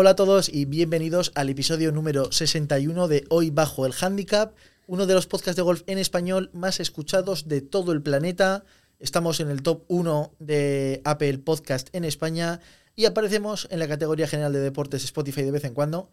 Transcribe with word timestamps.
Hola 0.00 0.10
a 0.10 0.14
todos 0.14 0.48
y 0.48 0.64
bienvenidos 0.64 1.32
al 1.34 1.48
episodio 1.48 1.90
número 1.90 2.30
61 2.30 3.08
de 3.08 3.24
Hoy 3.30 3.50
Bajo 3.50 3.84
el 3.84 3.92
Handicap, 4.00 4.54
uno 4.86 5.06
de 5.06 5.14
los 5.14 5.26
podcasts 5.26 5.56
de 5.56 5.62
golf 5.62 5.82
en 5.88 5.98
español 5.98 6.50
más 6.52 6.78
escuchados 6.78 7.48
de 7.48 7.62
todo 7.62 7.90
el 7.90 8.00
planeta. 8.00 8.64
Estamos 9.00 9.40
en 9.40 9.50
el 9.50 9.60
top 9.60 9.82
1 9.88 10.36
de 10.38 11.00
Apple 11.02 11.38
Podcast 11.38 11.88
en 11.96 12.04
España 12.04 12.60
y 12.94 13.06
aparecemos 13.06 13.66
en 13.72 13.80
la 13.80 13.88
categoría 13.88 14.28
general 14.28 14.52
de 14.52 14.60
deportes 14.60 15.02
Spotify 15.02 15.42
de 15.42 15.50
vez 15.50 15.64
en 15.64 15.74
cuando. 15.74 16.12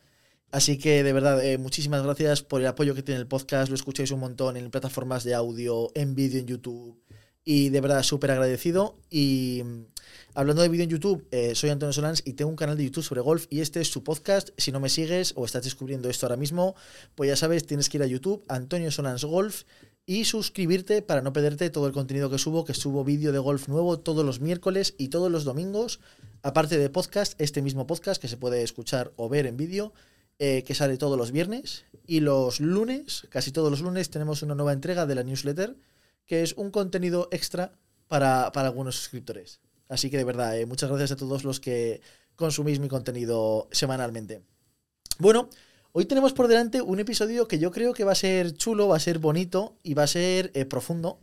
Así 0.49 0.79
que 0.79 1.03
de 1.03 1.13
verdad, 1.13 1.45
eh, 1.45 1.59
muchísimas 1.59 2.01
gracias 2.01 2.41
por 2.41 2.61
el 2.61 2.67
apoyo 2.67 2.95
que 2.95 3.03
tiene 3.03 3.21
el 3.21 3.27
podcast. 3.27 3.69
Lo 3.69 3.75
escucháis 3.75 4.09
un 4.09 4.19
montón 4.19 4.57
en 4.57 4.71
plataformas 4.71 5.23
de 5.23 5.35
audio, 5.35 5.91
en 5.93 6.15
vídeo, 6.15 6.39
en 6.39 6.47
YouTube. 6.47 6.99
Y 7.45 7.69
de 7.69 7.79
verdad, 7.79 8.01
súper 8.01 8.31
agradecido. 8.31 8.97
Y 9.11 9.61
mm, 9.63 9.85
hablando 10.33 10.63
de 10.63 10.69
vídeo 10.69 10.83
en 10.83 10.89
YouTube, 10.89 11.27
eh, 11.29 11.53
soy 11.53 11.69
Antonio 11.69 11.93
Solans 11.93 12.23
y 12.25 12.33
tengo 12.33 12.49
un 12.49 12.57
canal 12.57 12.75
de 12.75 12.85
YouTube 12.85 13.03
sobre 13.03 13.21
golf. 13.21 13.45
Y 13.51 13.61
este 13.61 13.79
es 13.79 13.91
su 13.91 14.03
podcast. 14.03 14.49
Si 14.57 14.71
no 14.71 14.79
me 14.79 14.89
sigues 14.89 15.33
o 15.35 15.45
estás 15.45 15.63
descubriendo 15.63 16.09
esto 16.09 16.25
ahora 16.25 16.37
mismo, 16.37 16.75
pues 17.13 17.29
ya 17.29 17.35
sabes, 17.35 17.67
tienes 17.67 17.87
que 17.87 17.97
ir 17.97 18.03
a 18.03 18.07
YouTube, 18.07 18.43
Antonio 18.47 18.89
Solans 18.89 19.23
Golf, 19.23 19.63
y 20.07 20.25
suscribirte 20.25 21.03
para 21.03 21.21
no 21.21 21.33
perderte 21.33 21.69
todo 21.69 21.87
el 21.87 21.93
contenido 21.93 22.29
que 22.29 22.39
subo, 22.39 22.65
que 22.65 22.73
subo 22.73 23.03
vídeo 23.03 23.31
de 23.31 23.39
golf 23.39 23.67
nuevo 23.67 23.99
todos 23.99 24.25
los 24.25 24.39
miércoles 24.39 24.95
y 24.97 25.09
todos 25.09 25.31
los 25.31 25.43
domingos. 25.43 25.99
Aparte 26.41 26.77
de 26.79 26.89
podcast, 26.89 27.39
este 27.39 27.61
mismo 27.61 27.87
podcast 27.87 28.19
que 28.19 28.27
se 28.27 28.37
puede 28.37 28.63
escuchar 28.63 29.13
o 29.17 29.29
ver 29.29 29.45
en 29.45 29.57
vídeo 29.57 29.93
eh, 30.37 30.63
que 30.63 30.75
sale 30.75 30.97
todos 30.97 31.17
los 31.17 31.31
viernes. 31.31 31.85
Y 32.07 32.19
los 32.19 32.59
lunes, 32.59 33.27
casi 33.29 33.51
todos 33.51 33.71
los 33.71 33.81
lunes, 33.81 34.09
tenemos 34.09 34.41
una 34.41 34.55
nueva 34.55 34.73
entrega 34.73 35.05
de 35.05 35.15
la 35.15 35.23
newsletter, 35.23 35.75
que 36.25 36.43
es 36.43 36.53
un 36.53 36.71
contenido 36.71 37.27
extra 37.31 37.73
para, 38.07 38.47
algunos 38.47 38.95
suscriptores. 38.95 39.59
Así 39.89 40.09
que 40.09 40.17
de 40.17 40.23
verdad, 40.23 40.57
eh, 40.57 40.65
muchas 40.65 40.89
gracias 40.89 41.11
a 41.11 41.15
todos 41.15 41.43
los 41.43 41.59
que 41.59 42.01
consumís 42.35 42.79
mi 42.79 42.87
contenido 42.87 43.67
semanalmente. 43.71 44.41
Bueno, 45.19 45.49
hoy 45.91 46.05
tenemos 46.05 46.33
por 46.33 46.47
delante 46.47 46.81
un 46.81 46.99
episodio 46.99 47.47
que 47.47 47.59
yo 47.59 47.71
creo 47.71 47.93
que 47.93 48.03
va 48.03 48.13
a 48.13 48.15
ser 48.15 48.53
chulo, 48.53 48.87
va 48.87 48.97
a 48.97 48.99
ser 48.99 49.19
bonito 49.19 49.77
y 49.83 49.93
va 49.93 50.03
a 50.03 50.07
ser 50.07 50.51
eh, 50.53 50.65
profundo 50.65 51.19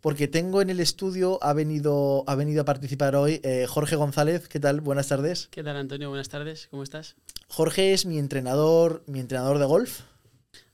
porque 0.00 0.28
tengo 0.28 0.62
en 0.62 0.70
el 0.70 0.80
estudio, 0.80 1.38
ha 1.42 1.52
venido, 1.52 2.24
ha 2.26 2.34
venido 2.34 2.62
a 2.62 2.64
participar 2.64 3.16
hoy 3.16 3.42
Jorge 3.68 3.96
González. 3.96 4.48
¿Qué 4.48 4.58
tal? 4.58 4.80
Buenas 4.80 5.08
tardes. 5.08 5.48
¿Qué 5.50 5.62
tal, 5.62 5.76
Antonio? 5.76 6.08
Buenas 6.08 6.30
tardes. 6.30 6.68
¿Cómo 6.70 6.82
estás? 6.82 7.16
Jorge 7.48 7.92
es 7.92 8.06
mi 8.06 8.18
entrenador, 8.18 9.02
mi 9.06 9.20
entrenador 9.20 9.58
de 9.58 9.66
golf. 9.66 10.00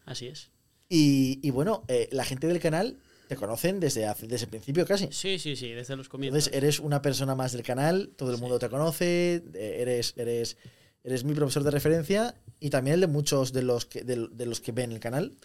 Así 0.04 0.28
es. 0.28 0.50
Y, 0.88 1.50
bueno, 1.50 1.84
eh, 1.88 2.08
la 2.12 2.24
gente 2.24 2.46
del 2.46 2.60
canal 2.60 2.98
te 3.26 3.36
conocen 3.36 3.80
desde, 3.80 4.06
desde 4.22 4.44
el 4.44 4.50
principio 4.50 4.86
casi. 4.86 5.08
Sí, 5.10 5.38
sí, 5.38 5.56
sí, 5.56 5.70
desde 5.72 5.96
los 5.96 6.08
comienzos. 6.08 6.46
Entonces 6.46 6.56
eres 6.56 6.80
una 6.80 7.02
persona 7.02 7.34
más 7.34 7.52
del 7.52 7.62
canal, 7.62 8.10
todo 8.16 8.30
el 8.32 8.38
mundo 8.38 8.58
te 8.58 8.68
conoce, 8.68 9.42
eh, 9.54 9.76
eres, 9.80 10.14
eres, 10.16 10.56
eres 11.04 11.24
mi 11.24 11.34
profesor 11.34 11.62
de 11.64 11.70
referencia 11.70 12.34
y 12.60 12.70
también 12.70 12.94
el 12.94 13.00
de 13.02 13.06
muchos 13.06 13.52
de 13.52 13.62
los 13.62 13.86
que, 13.86 14.02
de 14.04 14.46
los 14.46 14.60
que 14.60 14.72
ven 14.72 14.92
el 14.92 15.00
canal. 15.00 15.36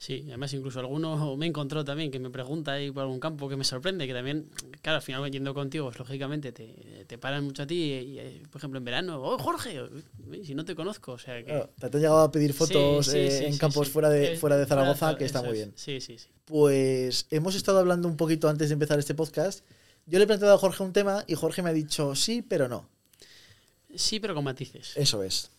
Sí, 0.00 0.24
además 0.28 0.50
incluso 0.54 0.80
alguno 0.80 1.36
me 1.36 1.44
encontró 1.44 1.84
también 1.84 2.10
que 2.10 2.18
me 2.18 2.30
pregunta 2.30 2.72
ahí 2.72 2.90
por 2.90 3.02
algún 3.02 3.20
campo 3.20 3.50
que 3.50 3.56
me 3.56 3.64
sorprende, 3.64 4.06
que 4.06 4.14
también, 4.14 4.48
claro, 4.80 4.96
al 4.96 5.02
final 5.02 5.30
yendo 5.30 5.52
contigo, 5.52 5.88
pues, 5.88 5.98
lógicamente 5.98 6.52
te, 6.52 7.04
te, 7.06 7.18
paran 7.18 7.44
mucho 7.44 7.64
a 7.64 7.66
ti, 7.66 7.74
y, 7.74 8.18
eh, 8.18 8.42
por 8.50 8.60
ejemplo 8.60 8.78
en 8.78 8.84
verano, 8.86 9.20
oh 9.22 9.36
Jorge, 9.38 9.78
si 10.42 10.54
no 10.54 10.64
te 10.64 10.74
conozco, 10.74 11.12
o 11.12 11.18
sea 11.18 11.44
que... 11.44 11.68
te 11.78 11.86
han 11.86 11.92
llegado 11.92 12.20
a 12.20 12.32
pedir 12.32 12.54
fotos 12.54 13.12
eh, 13.12 13.46
en 13.46 13.58
campos 13.58 13.90
fuera, 13.90 14.08
de, 14.08 14.38
fuera 14.38 14.56
de 14.56 14.64
Zaragoza, 14.64 15.18
que 15.18 15.26
está 15.26 15.42
muy 15.42 15.52
bien. 15.52 15.74
Sí, 15.76 16.00
sí, 16.00 16.16
sí. 16.16 16.30
Pues 16.46 17.26
hemos 17.30 17.54
estado 17.54 17.78
hablando 17.78 18.08
un 18.08 18.16
poquito 18.16 18.48
antes 18.48 18.70
de 18.70 18.72
empezar 18.72 18.98
este 18.98 19.14
podcast. 19.14 19.66
Yo 20.06 20.18
le 20.18 20.24
he 20.24 20.26
planteado 20.26 20.54
a 20.54 20.58
Jorge 20.58 20.82
un 20.82 20.94
tema 20.94 21.24
y 21.26 21.34
Jorge 21.34 21.60
me 21.60 21.68
ha 21.68 21.74
dicho 21.74 22.14
sí, 22.14 22.40
pero 22.40 22.68
no. 22.68 22.88
Sí, 23.94 24.18
pero 24.18 24.34
con 24.34 24.44
matices. 24.44 24.96
Eso 24.96 25.22
es. 25.22 25.50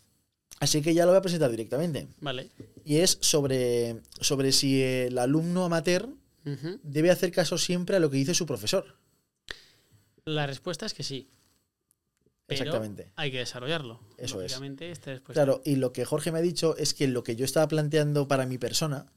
Así 0.61 0.83
que 0.83 0.93
ya 0.93 1.05
lo 1.05 1.11
voy 1.11 1.17
a 1.17 1.23
presentar 1.23 1.49
directamente. 1.49 2.07
Vale. 2.19 2.51
Y 2.85 2.97
es 2.97 3.17
sobre, 3.19 3.99
sobre 4.19 4.51
si 4.51 4.83
el 4.83 5.17
alumno 5.17 5.65
amateur 5.65 6.07
debe 6.83 7.09
hacer 7.09 7.31
caso 7.31 7.57
siempre 7.57 7.95
a 7.95 7.99
lo 7.99 8.11
que 8.11 8.17
dice 8.17 8.35
su 8.35 8.45
profesor. 8.45 8.95
La 10.23 10.45
respuesta 10.45 10.85
es 10.85 10.93
que 10.93 11.01
sí. 11.01 11.27
Exactamente. 12.47 13.11
Hay 13.15 13.31
que 13.31 13.39
desarrollarlo. 13.39 14.01
Eso 14.19 14.39
es. 14.39 14.59
Claro, 15.33 15.63
y 15.65 15.77
lo 15.77 15.93
que 15.93 16.05
Jorge 16.05 16.31
me 16.31 16.37
ha 16.37 16.43
dicho 16.43 16.77
es 16.77 16.93
que 16.93 17.07
lo 17.07 17.23
que 17.23 17.35
yo 17.35 17.43
estaba 17.43 17.67
planteando 17.67 18.27
para 18.27 18.45
mi 18.45 18.59
persona. 18.59 19.11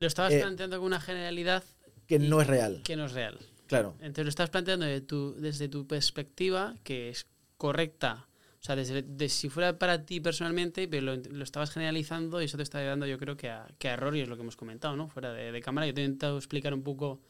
Lo 0.00 0.06
estabas 0.06 0.34
eh, 0.34 0.40
planteando 0.40 0.76
con 0.76 0.86
una 0.86 1.00
generalidad. 1.00 1.64
Que 2.06 2.18
no 2.18 2.42
es 2.42 2.46
real. 2.46 2.82
Que 2.84 2.94
no 2.94 3.06
es 3.06 3.12
real. 3.12 3.38
Claro. 3.68 3.94
Entonces 4.00 4.26
lo 4.26 4.28
estás 4.28 4.50
planteando 4.50 4.84
desde 4.84 5.68
tu 5.68 5.86
perspectiva, 5.86 6.76
que 6.84 7.08
es 7.08 7.26
correcta 7.56 8.26
o 8.60 8.64
sea, 8.66 8.74
desde, 8.76 9.28
si 9.28 9.48
fuera 9.48 9.78
para 9.78 10.04
ti 10.04 10.20
personalmente, 10.20 10.88
pero 10.88 11.16
lo, 11.16 11.44
estabas 11.44 11.70
generalizando 11.70 12.40
y 12.40 12.46
eso 12.46 12.56
te 12.56 12.62
está 12.62 12.80
llevando 12.80 13.06
yo 13.06 13.18
creo 13.18 13.36
que 13.36 13.50
a, 13.50 13.68
que 13.78 13.88
a 13.88 13.94
error 13.94 14.16
y 14.16 14.20
es 14.20 14.28
lo 14.28 14.36
que 14.36 14.42
hemos 14.42 14.56
comentado, 14.56 14.96
¿no? 14.96 15.08
Fuera 15.08 15.32
de, 15.32 15.60
cámara. 15.60 15.86
Yo 15.86 15.94
te 15.94 16.00
he 16.00 16.04
intentado 16.04 16.36
explicar 16.36 16.74
un 16.74 16.82
poco 16.82 17.20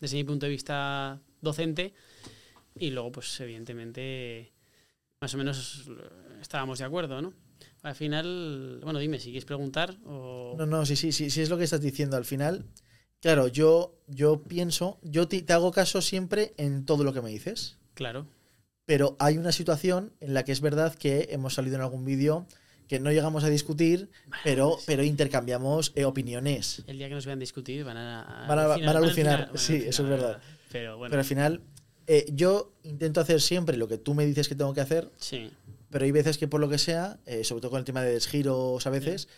desde 0.00 0.16
mi 0.16 0.24
punto 0.24 0.46
de 0.46 0.50
vista 0.50 1.20
docente 1.40 1.94
y 2.76 2.90
luego, 2.90 3.12
pues 3.12 3.40
evidentemente, 3.40 4.52
más 5.20 5.34
o 5.34 5.38
menos 5.38 5.90
estábamos 6.40 6.78
de 6.78 6.84
acuerdo, 6.84 7.20
¿no? 7.22 7.32
Al 7.82 7.94
final, 7.94 8.80
bueno, 8.82 8.98
dime 8.98 9.18
si 9.18 9.26
quieres 9.26 9.44
preguntar 9.44 9.96
o... 10.06 10.54
No, 10.58 10.66
no, 10.66 10.86
sí, 10.86 10.96
sí, 10.96 11.12
sí, 11.12 11.30
sí 11.30 11.42
es 11.42 11.50
lo 11.50 11.58
que 11.58 11.64
estás 11.64 11.80
diciendo. 11.80 12.16
Al 12.16 12.24
final, 12.24 12.66
claro, 13.20 13.48
yo, 13.48 14.00
yo 14.06 14.42
pienso, 14.42 14.98
yo 15.02 15.28
te 15.28 15.44
hago 15.52 15.72
caso 15.72 16.00
siempre 16.00 16.54
en 16.56 16.84
todo 16.84 17.04
lo 17.04 17.12
que 17.12 17.20
me 17.20 17.30
dices. 17.30 17.78
Claro 17.94 18.26
pero 18.86 19.16
hay 19.18 19.38
una 19.38 19.52
situación 19.52 20.12
en 20.20 20.34
la 20.34 20.44
que 20.44 20.52
es 20.52 20.60
verdad 20.60 20.94
que 20.94 21.28
hemos 21.30 21.54
salido 21.54 21.76
en 21.76 21.82
algún 21.82 22.04
vídeo 22.04 22.46
que 22.88 23.00
no 23.00 23.10
llegamos 23.10 23.44
a 23.44 23.48
discutir, 23.48 24.10
pero, 24.42 24.78
pero 24.86 25.02
intercambiamos 25.02 25.92
eh, 25.94 26.04
opiniones. 26.04 26.82
El 26.86 26.98
día 26.98 27.08
que 27.08 27.14
nos 27.14 27.26
vean 27.26 27.38
discutir 27.38 27.84
van 27.84 27.96
a, 27.96 28.46
van 28.46 28.58
a, 28.58 28.90
alucinar. 28.98 29.50
sí, 29.54 29.84
eso 29.86 30.02
es 30.02 30.08
verdad. 30.08 30.42
Pero, 30.70 30.98
bueno. 30.98 31.10
pero 31.10 31.20
al 31.20 31.26
final, 31.26 31.62
eh, 32.06 32.26
yo 32.32 32.74
intento 32.82 33.20
hacer 33.20 33.40
siempre 33.40 33.76
lo 33.76 33.88
que 33.88 33.96
tú 33.96 34.14
me 34.14 34.26
dices 34.26 34.48
que 34.48 34.54
tengo 34.54 34.74
que 34.74 34.82
hacer. 34.82 35.10
Sí. 35.16 35.50
Pero 35.88 36.04
hay 36.04 36.10
veces 36.10 36.36
que 36.36 36.48
por 36.48 36.60
lo 36.60 36.68
que 36.68 36.78
sea, 36.78 37.18
eh, 37.24 37.44
sobre 37.44 37.62
todo 37.62 37.70
con 37.70 37.78
el 37.78 37.84
tema 37.84 38.02
de 38.02 38.12
desgiros 38.12 38.86
a 38.86 38.90
veces, 38.90 39.28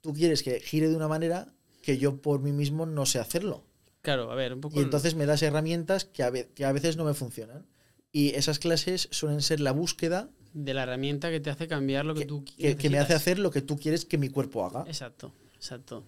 tú 0.00 0.12
quieres 0.12 0.42
que 0.42 0.60
gire 0.60 0.88
de 0.88 0.96
una 0.96 1.08
manera 1.08 1.52
que 1.82 1.98
yo 1.98 2.20
por 2.20 2.40
mí 2.40 2.52
mismo 2.52 2.84
no 2.84 3.06
sé 3.06 3.20
hacerlo. 3.20 3.64
Claro, 4.02 4.30
a 4.30 4.34
ver, 4.34 4.54
un 4.54 4.60
poco. 4.60 4.78
Y 4.78 4.82
entonces 4.82 5.14
me 5.14 5.26
das 5.26 5.42
herramientas 5.42 6.04
que 6.04 6.22
a, 6.22 6.32
que 6.32 6.64
a 6.64 6.72
veces 6.72 6.96
no 6.96 7.04
me 7.04 7.14
funcionan. 7.14 7.66
Y 8.12 8.34
esas 8.34 8.58
clases 8.58 9.08
suelen 9.10 9.42
ser 9.42 9.60
la 9.60 9.72
búsqueda 9.72 10.30
de 10.54 10.74
la 10.74 10.84
herramienta 10.84 11.30
que 11.30 11.40
te 11.40 11.50
hace 11.50 11.68
cambiar 11.68 12.06
lo 12.06 12.14
que, 12.14 12.24
tú 12.24 12.44
quieres. 12.44 12.76
Que, 12.76 12.90
me 12.90 12.98
hace 12.98 13.14
hacer 13.14 13.38
lo 13.38 13.50
que 13.50 13.62
tú 13.62 13.78
quieres 13.78 14.04
que 14.04 14.18
mi 14.18 14.28
cuerpo 14.28 14.64
haga. 14.64 14.84
Exacto, 14.86 15.34
exacto. 15.54 16.04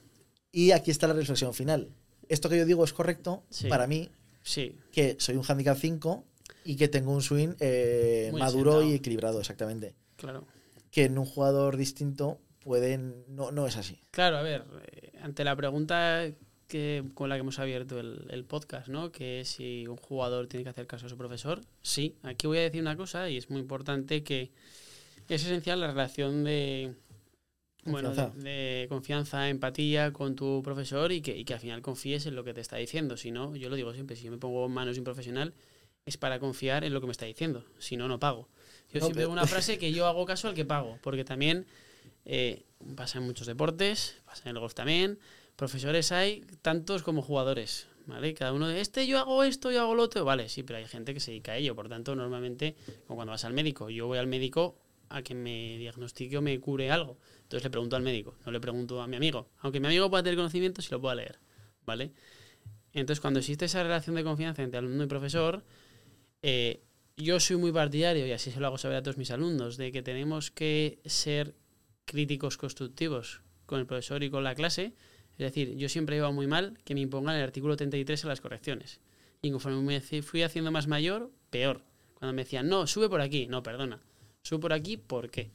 Y 0.52 0.72
aquí 0.72 0.90
está 0.90 1.06
la 1.06 1.14
reflexión 1.14 1.54
final. 1.54 1.90
Esto 2.28 2.48
que 2.48 2.56
yo 2.56 2.64
digo 2.64 2.84
es 2.84 2.92
correcto 2.92 3.44
para 3.68 3.86
mí, 3.86 4.08
sí. 4.42 4.76
que 4.92 5.16
soy 5.18 5.36
un 5.36 5.44
handicap 5.46 5.76
5 5.78 6.24
y 6.64 6.76
que 6.76 6.88
tengo 6.88 7.12
un 7.12 7.22
swing 7.22 7.54
eh, 7.60 8.32
maduro 8.36 8.82
y 8.82 8.94
equilibrado, 8.94 9.40
exactamente. 9.40 9.94
Claro. 10.16 10.46
Que 10.90 11.04
en 11.04 11.18
un 11.18 11.26
jugador 11.26 11.76
distinto 11.76 12.40
pueden 12.60 13.24
no, 13.28 13.50
no 13.50 13.66
es 13.66 13.76
así. 13.76 14.00
Claro, 14.10 14.38
a 14.38 14.42
ver, 14.42 14.64
eh, 14.92 15.12
ante 15.22 15.44
la 15.44 15.56
pregunta 15.56 16.24
que, 16.70 17.04
con 17.14 17.28
la 17.28 17.34
que 17.34 17.40
hemos 17.40 17.58
abierto 17.58 17.98
el, 17.98 18.44
podcast, 18.44 18.88
¿no? 18.88 19.12
Que 19.12 19.44
si 19.44 19.86
un 19.86 19.96
jugador 19.96 20.46
tiene 20.46 20.64
que 20.64 20.70
hacer 20.70 20.86
caso 20.86 21.06
a 21.06 21.08
su 21.08 21.18
profesor. 21.18 21.60
Sí, 21.82 22.14
aquí 22.22 22.46
voy 22.46 22.58
a 22.58 22.62
decir 22.62 22.80
una 22.80 22.96
cosa 22.96 23.28
y 23.28 23.36
es 23.36 23.50
muy 23.50 23.60
importante 23.60 24.22
que 24.22 24.50
es 25.28 25.44
esencial 25.44 25.80
la 25.80 25.88
relación 25.88 26.44
de, 26.44 26.94
bueno, 27.84 28.14
de, 28.14 28.86
confianza, 28.88 29.48
empatía 29.48 30.12
con 30.12 30.36
tu 30.36 30.62
profesor 30.62 31.12
y 31.12 31.20
que, 31.20 31.36
y 31.36 31.44
que 31.44 31.54
al 31.54 31.60
final 31.60 31.82
confíes 31.82 32.24
en 32.26 32.36
lo 32.36 32.44
que 32.44 32.54
te 32.54 32.60
está 32.60 32.76
diciendo. 32.76 33.16
Si 33.16 33.32
no, 33.32 33.54
yo 33.56 33.68
lo 33.68 33.76
digo 33.76 33.92
siempre, 33.92 34.16
si 34.16 34.24
yo 34.24 34.30
me 34.30 34.38
pongo 34.38 34.64
en 34.64 34.72
manos 34.72 34.94
de 34.94 35.00
un 35.00 35.04
profesional 35.04 35.52
es 36.06 36.16
para 36.16 36.38
confiar 36.38 36.84
en 36.84 36.94
lo 36.94 37.00
que 37.00 37.06
me 37.06 37.12
está 37.12 37.26
diciendo. 37.26 37.64
Si 37.78 37.96
no, 37.96 38.08
no 38.08 38.18
pago. 38.18 38.48
Yo 38.92 39.00
siempre 39.00 39.22
digo 39.22 39.32
una 39.32 39.46
frase 39.46 39.78
que 39.78 39.92
yo 39.92 40.06
hago 40.06 40.24
caso 40.24 40.48
al 40.48 40.54
que 40.54 40.64
pago, 40.64 40.98
porque 41.02 41.24
también 41.24 41.66
eh, 42.24 42.62
pasa 42.96 43.18
en 43.18 43.24
muchos 43.24 43.46
deportes, 43.46 44.16
pasa 44.24 44.48
en 44.48 44.56
el 44.56 44.60
golf 44.60 44.74
también 44.74 45.18
profesores 45.60 46.10
hay 46.10 46.40
tantos 46.62 47.02
como 47.02 47.20
jugadores, 47.20 47.86
¿vale? 48.06 48.32
Cada 48.32 48.54
uno 48.54 48.66
de 48.66 48.80
este 48.80 49.06
yo 49.06 49.18
hago 49.18 49.44
esto, 49.44 49.70
yo 49.70 49.82
hago 49.82 49.94
lo 49.94 50.04
otro, 50.04 50.24
vale, 50.24 50.48
sí, 50.48 50.62
pero 50.62 50.78
hay 50.78 50.86
gente 50.86 51.12
que 51.12 51.20
se 51.20 51.32
dedica 51.32 51.52
a 51.52 51.58
ello, 51.58 51.76
por 51.76 51.86
tanto, 51.90 52.16
normalmente, 52.16 52.76
como 53.06 53.16
cuando 53.16 53.32
vas 53.32 53.44
al 53.44 53.52
médico, 53.52 53.90
yo 53.90 54.06
voy 54.06 54.16
al 54.16 54.26
médico 54.26 54.78
a 55.10 55.20
que 55.20 55.34
me 55.34 55.76
diagnostique 55.76 56.34
o 56.38 56.40
me 56.40 56.58
cure 56.60 56.90
algo, 56.90 57.18
entonces 57.42 57.62
le 57.64 57.68
pregunto 57.68 57.94
al 57.94 58.02
médico, 58.02 58.38
no 58.46 58.52
le 58.52 58.58
pregunto 58.58 59.02
a 59.02 59.06
mi 59.06 59.16
amigo, 59.16 59.50
aunque 59.58 59.80
mi 59.80 59.88
amigo 59.88 60.08
pueda 60.08 60.22
tener 60.22 60.38
conocimiento, 60.38 60.80
si 60.80 60.90
lo 60.92 60.98
pueda 60.98 61.16
leer, 61.16 61.38
¿vale? 61.84 62.14
Entonces, 62.94 63.20
cuando 63.20 63.40
existe 63.40 63.66
esa 63.66 63.82
relación 63.82 64.16
de 64.16 64.24
confianza 64.24 64.62
entre 64.62 64.78
alumno 64.78 65.04
y 65.04 65.08
profesor, 65.08 65.62
eh, 66.40 66.80
yo 67.18 67.38
soy 67.38 67.56
muy 67.56 67.70
partidario, 67.70 68.26
y 68.26 68.32
así 68.32 68.50
se 68.50 68.60
lo 68.60 68.66
hago 68.66 68.78
saber 68.78 68.96
a 68.96 69.02
todos 69.02 69.18
mis 69.18 69.30
alumnos, 69.30 69.76
de 69.76 69.92
que 69.92 70.00
tenemos 70.00 70.50
que 70.50 71.00
ser 71.04 71.54
críticos 72.06 72.56
constructivos 72.56 73.42
con 73.66 73.78
el 73.78 73.84
profesor 73.84 74.22
y 74.22 74.30
con 74.30 74.42
la 74.42 74.54
clase, 74.54 74.94
es 75.46 75.54
decir, 75.54 75.74
yo 75.76 75.88
siempre 75.88 76.16
iba 76.16 76.30
muy 76.30 76.46
mal 76.46 76.78
que 76.84 76.94
me 76.94 77.00
impongan 77.00 77.34
el 77.34 77.42
artículo 77.42 77.74
33 77.74 78.24
en 78.24 78.28
las 78.28 78.42
correcciones. 78.42 79.00
Y 79.40 79.50
conforme 79.50 79.80
me 79.80 80.00
fui 80.22 80.42
haciendo 80.42 80.70
más 80.70 80.86
mayor, 80.86 81.30
peor. 81.48 81.82
Cuando 82.14 82.34
me 82.34 82.42
decían, 82.44 82.68
no, 82.68 82.86
sube 82.86 83.08
por 83.08 83.22
aquí, 83.22 83.46
no, 83.46 83.62
perdona. 83.62 84.00
Subo 84.42 84.60
por 84.60 84.74
aquí, 84.74 84.98
¿por 84.98 85.30
qué? 85.30 85.50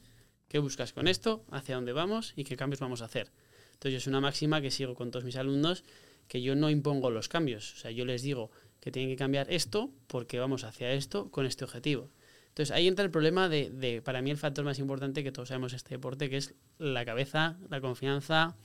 ¿Qué 0.48 0.58
buscas 0.58 0.92
con 0.92 1.06
esto? 1.06 1.44
¿Hacia 1.52 1.76
dónde 1.76 1.92
vamos? 1.92 2.32
¿Y 2.34 2.42
qué 2.42 2.56
cambios 2.56 2.80
vamos 2.80 3.00
a 3.00 3.04
hacer? 3.04 3.30
Entonces, 3.74 4.02
es 4.02 4.06
una 4.08 4.20
máxima 4.20 4.60
que 4.60 4.72
sigo 4.72 4.96
con 4.96 5.12
todos 5.12 5.24
mis 5.24 5.36
alumnos, 5.36 5.84
que 6.26 6.42
yo 6.42 6.56
no 6.56 6.68
impongo 6.68 7.10
los 7.10 7.28
cambios. 7.28 7.74
O 7.74 7.76
sea, 7.76 7.92
yo 7.92 8.04
les 8.04 8.22
digo 8.22 8.50
que 8.80 8.90
tienen 8.90 9.08
que 9.08 9.16
cambiar 9.16 9.46
esto 9.52 9.92
porque 10.08 10.40
vamos 10.40 10.64
hacia 10.64 10.92
esto 10.92 11.30
con 11.30 11.46
este 11.46 11.64
objetivo. 11.64 12.10
Entonces, 12.48 12.74
ahí 12.74 12.88
entra 12.88 13.04
el 13.04 13.12
problema 13.12 13.48
de, 13.48 13.70
de, 13.70 14.02
para 14.02 14.20
mí, 14.20 14.32
el 14.32 14.36
factor 14.36 14.64
más 14.64 14.80
importante 14.80 15.22
que 15.22 15.30
todos 15.30 15.48
sabemos 15.48 15.74
este 15.74 15.90
deporte, 15.90 16.28
que 16.28 16.38
es 16.38 16.54
la 16.78 17.04
cabeza, 17.04 17.56
la 17.68 17.80
confianza, 17.80 18.56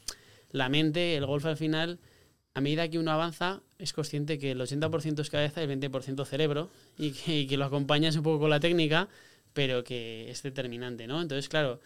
la 0.52 0.70
mente, 0.70 1.16
el 1.16 1.26
golf 1.26 1.46
al 1.46 1.58
final 1.58 2.00
a 2.54 2.62
medida 2.62 2.90
que 2.90 3.00
uno 3.00 3.12
avanza, 3.12 3.62
es 3.80 3.94
consciente 3.94 4.38
que 4.38 4.52
el 4.52 4.60
80% 4.60 5.20
es 5.22 5.30
cabeza 5.30 5.62
y 5.62 5.70
el 5.70 5.80
20% 5.80 6.26
cerebro, 6.26 6.70
y 6.98 7.12
que, 7.12 7.40
y 7.42 7.48
que, 7.48 7.58
lo 7.58 7.66
acompañas 7.66 8.16
un 8.16 8.24
poco 8.24 8.40
con 8.40 8.50
la 8.50 8.60
técnica, 8.60 9.08
pero 9.54 9.84
que 9.84 10.30
es 10.30 10.44
determinante, 10.44 11.08
¿no? 11.08 11.22
Entonces, 11.22 11.48
claro, 11.48 11.80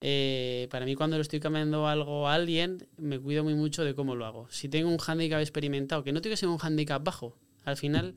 eh, 0.00 0.68
para 0.70 0.86
mí 0.86 0.94
cuando 0.94 1.16
lo 1.16 1.22
estoy 1.22 1.40
cambiando 1.40 1.88
algo 1.88 2.28
a 2.28 2.34
alguien, 2.34 2.86
me 2.96 3.18
cuido 3.18 3.42
muy 3.42 3.54
mucho 3.54 3.84
de 3.84 3.94
cómo 3.94 4.14
lo 4.14 4.26
hago. 4.26 4.46
Si 4.50 4.68
tengo 4.68 4.88
un 4.88 4.98
handicap 5.04 5.40
experimentado, 5.40 6.04
que 6.04 6.12
no 6.12 6.20
tiene 6.20 6.34
que 6.34 6.38
ser 6.38 6.48
un 6.48 6.58
handicap 6.60 7.02
bajo, 7.02 7.36
al 7.64 7.76
final, 7.76 8.14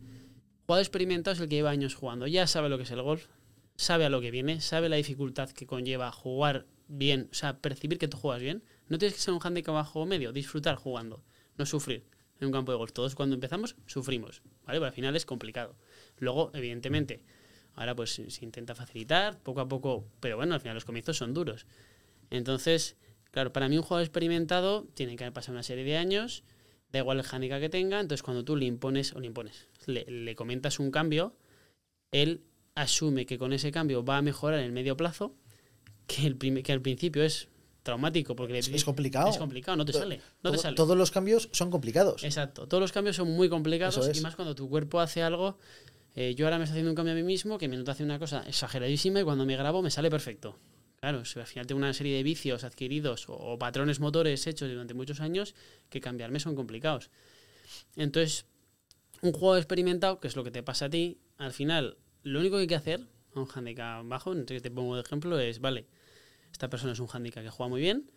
jugador 0.65 0.83
experimentado 0.83 1.33
es 1.33 1.41
el 1.41 1.49
que 1.49 1.55
lleva 1.55 1.71
años 1.71 1.95
jugando, 1.95 2.27
ya 2.27 2.45
sabe 2.45 2.69
lo 2.69 2.77
que 2.77 2.83
es 2.83 2.91
el 2.91 3.01
golf, 3.01 3.27
sabe 3.75 4.05
a 4.05 4.09
lo 4.09 4.21
que 4.21 4.29
viene, 4.29 4.61
sabe 4.61 4.89
la 4.89 4.95
dificultad 4.95 5.49
que 5.49 5.65
conlleva 5.65 6.11
jugar 6.11 6.67
bien, 6.87 7.29
o 7.31 7.33
sea, 7.33 7.59
percibir 7.59 7.97
que 7.97 8.07
tú 8.07 8.17
juegas 8.17 8.41
bien. 8.41 8.63
No 8.87 8.97
tienes 8.97 9.15
que 9.15 9.21
ser 9.21 9.33
un 9.33 9.39
handicap 9.41 9.73
bajo 9.73 10.05
medio, 10.05 10.31
disfrutar 10.31 10.75
jugando 10.75 11.23
no 11.57 11.65
sufrir 11.65 12.05
en 12.39 12.47
un 12.47 12.51
campo 12.53 12.71
de 12.71 12.77
golf. 12.77 12.93
Todos 12.93 13.15
cuando 13.15 13.35
empezamos 13.35 13.75
sufrimos, 13.85 14.41
¿vale? 14.65 14.79
Pero 14.79 14.85
al 14.85 14.93
final 14.93 15.15
es 15.15 15.25
complicado. 15.25 15.75
Luego, 16.17 16.51
evidentemente, 16.53 17.23
ahora 17.75 17.95
pues 17.95 18.21
se 18.27 18.45
intenta 18.45 18.75
facilitar 18.75 19.39
poco 19.39 19.61
a 19.61 19.67
poco, 19.67 20.07
pero 20.19 20.37
bueno, 20.37 20.53
al 20.53 20.61
final 20.61 20.75
los 20.75 20.85
comienzos 20.85 21.17
son 21.17 21.33
duros. 21.33 21.65
Entonces, 22.29 22.97
claro, 23.31 23.53
para 23.53 23.69
mí 23.69 23.77
un 23.77 23.83
jugador 23.83 24.03
experimentado 24.03 24.87
tiene 24.93 25.15
que 25.15 25.23
haber 25.23 25.33
pasado 25.33 25.53
una 25.53 25.63
serie 25.63 25.83
de 25.83 25.97
años, 25.97 26.43
da 26.91 26.99
igual 26.99 27.19
el 27.19 27.25
handicap 27.29 27.59
que 27.59 27.69
tenga, 27.69 27.99
entonces 27.99 28.23
cuando 28.23 28.43
tú 28.43 28.55
le 28.55 28.65
impones 28.65 29.13
o 29.13 29.19
le 29.19 29.27
impones, 29.27 29.67
le, 29.85 30.05
le 30.05 30.35
comentas 30.35 30.79
un 30.79 30.91
cambio, 30.91 31.35
él 32.11 32.43
asume 32.75 33.25
que 33.25 33.37
con 33.37 33.53
ese 33.53 33.71
cambio 33.71 34.03
va 34.03 34.17
a 34.17 34.21
mejorar 34.21 34.59
en 34.59 34.65
el 34.65 34.71
medio 34.71 34.97
plazo, 34.97 35.35
que, 36.07 36.27
el 36.27 36.63
que 36.63 36.71
al 36.71 36.81
principio 36.81 37.23
es 37.23 37.47
traumático 37.83 38.35
porque 38.35 38.57
es, 38.57 38.69
es, 38.69 38.83
complicado. 38.83 39.29
Es 39.29 39.37
complicado, 39.37 39.77
no 39.77 39.85
te 39.85 39.93
sale. 39.93 40.21
No 40.41 40.51
te 40.51 40.57
sale. 40.57 40.75
Todos 40.75 40.97
los 40.97 41.11
cambios 41.11 41.49
son 41.51 41.69
complicados. 41.69 42.23
Exacto, 42.23 42.67
todos 42.67 42.81
los 42.81 42.91
cambios 42.91 43.15
son 43.15 43.31
muy 43.31 43.49
complicados 43.49 44.07
es. 44.07 44.17
y 44.17 44.21
más 44.21 44.35
cuando 44.35 44.55
tu 44.55 44.69
cuerpo 44.69 44.99
hace 44.99 45.21
algo. 45.21 45.57
Eh, 46.15 46.35
yo 46.35 46.45
ahora 46.45 46.59
me 46.59 46.65
estoy 46.65 46.75
haciendo 46.75 46.91
un 46.91 46.95
cambio 46.95 47.13
a 47.13 47.15
mí 47.15 47.23
mismo 47.23 47.57
que 47.57 47.67
me 47.67 47.75
noto 47.75 47.91
hace 47.91 48.03
una 48.03 48.19
cosa 48.19 48.43
exageradísima 48.47 49.19
y 49.19 49.23
cuando 49.23 49.45
me 49.45 49.57
grabo 49.57 49.81
me 49.81 49.89
sale 49.89 50.09
perfecto. 50.11 50.57
Claro, 50.99 51.25
si 51.25 51.39
al 51.39 51.47
final 51.47 51.67
tengo 51.67 51.79
una 51.79 51.91
serie 51.93 52.15
de 52.15 52.23
vicios 52.23 52.63
adquiridos 52.63 53.27
o, 53.27 53.33
o 53.33 53.57
patrones 53.57 53.99
motores 53.99 54.45
hechos 54.47 54.69
durante 54.69 54.93
muchos 54.93 55.19
años 55.19 55.55
que 55.89 55.99
cambiarme 55.99 56.39
son 56.39 56.55
complicados. 56.55 57.09
Entonces, 57.95 58.45
un 59.21 59.33
juego 59.33 59.57
experimentado, 59.57 60.19
que 60.19 60.27
es 60.27 60.35
lo 60.35 60.43
que 60.43 60.51
te 60.51 60.63
pasa 60.63 60.85
a 60.85 60.89
ti, 60.89 61.17
al 61.37 61.51
final, 61.51 61.97
lo 62.21 62.39
único 62.39 62.55
que 62.57 62.61
hay 62.61 62.67
que 62.67 62.75
hacer 62.75 63.07
a 63.39 63.43
un 63.43 63.49
handicap 63.53 64.05
bajo, 64.05 64.31
entonces 64.31 64.61
te 64.61 64.71
pongo 64.71 64.95
de 64.95 65.01
ejemplo, 65.01 65.39
es, 65.39 65.59
vale, 65.59 65.85
esta 66.51 66.69
persona 66.69 66.93
es 66.93 66.99
un 66.99 67.07
handicap 67.11 67.43
que 67.43 67.49
juega 67.49 67.69
muy 67.69 67.81
bien, 67.81 68.11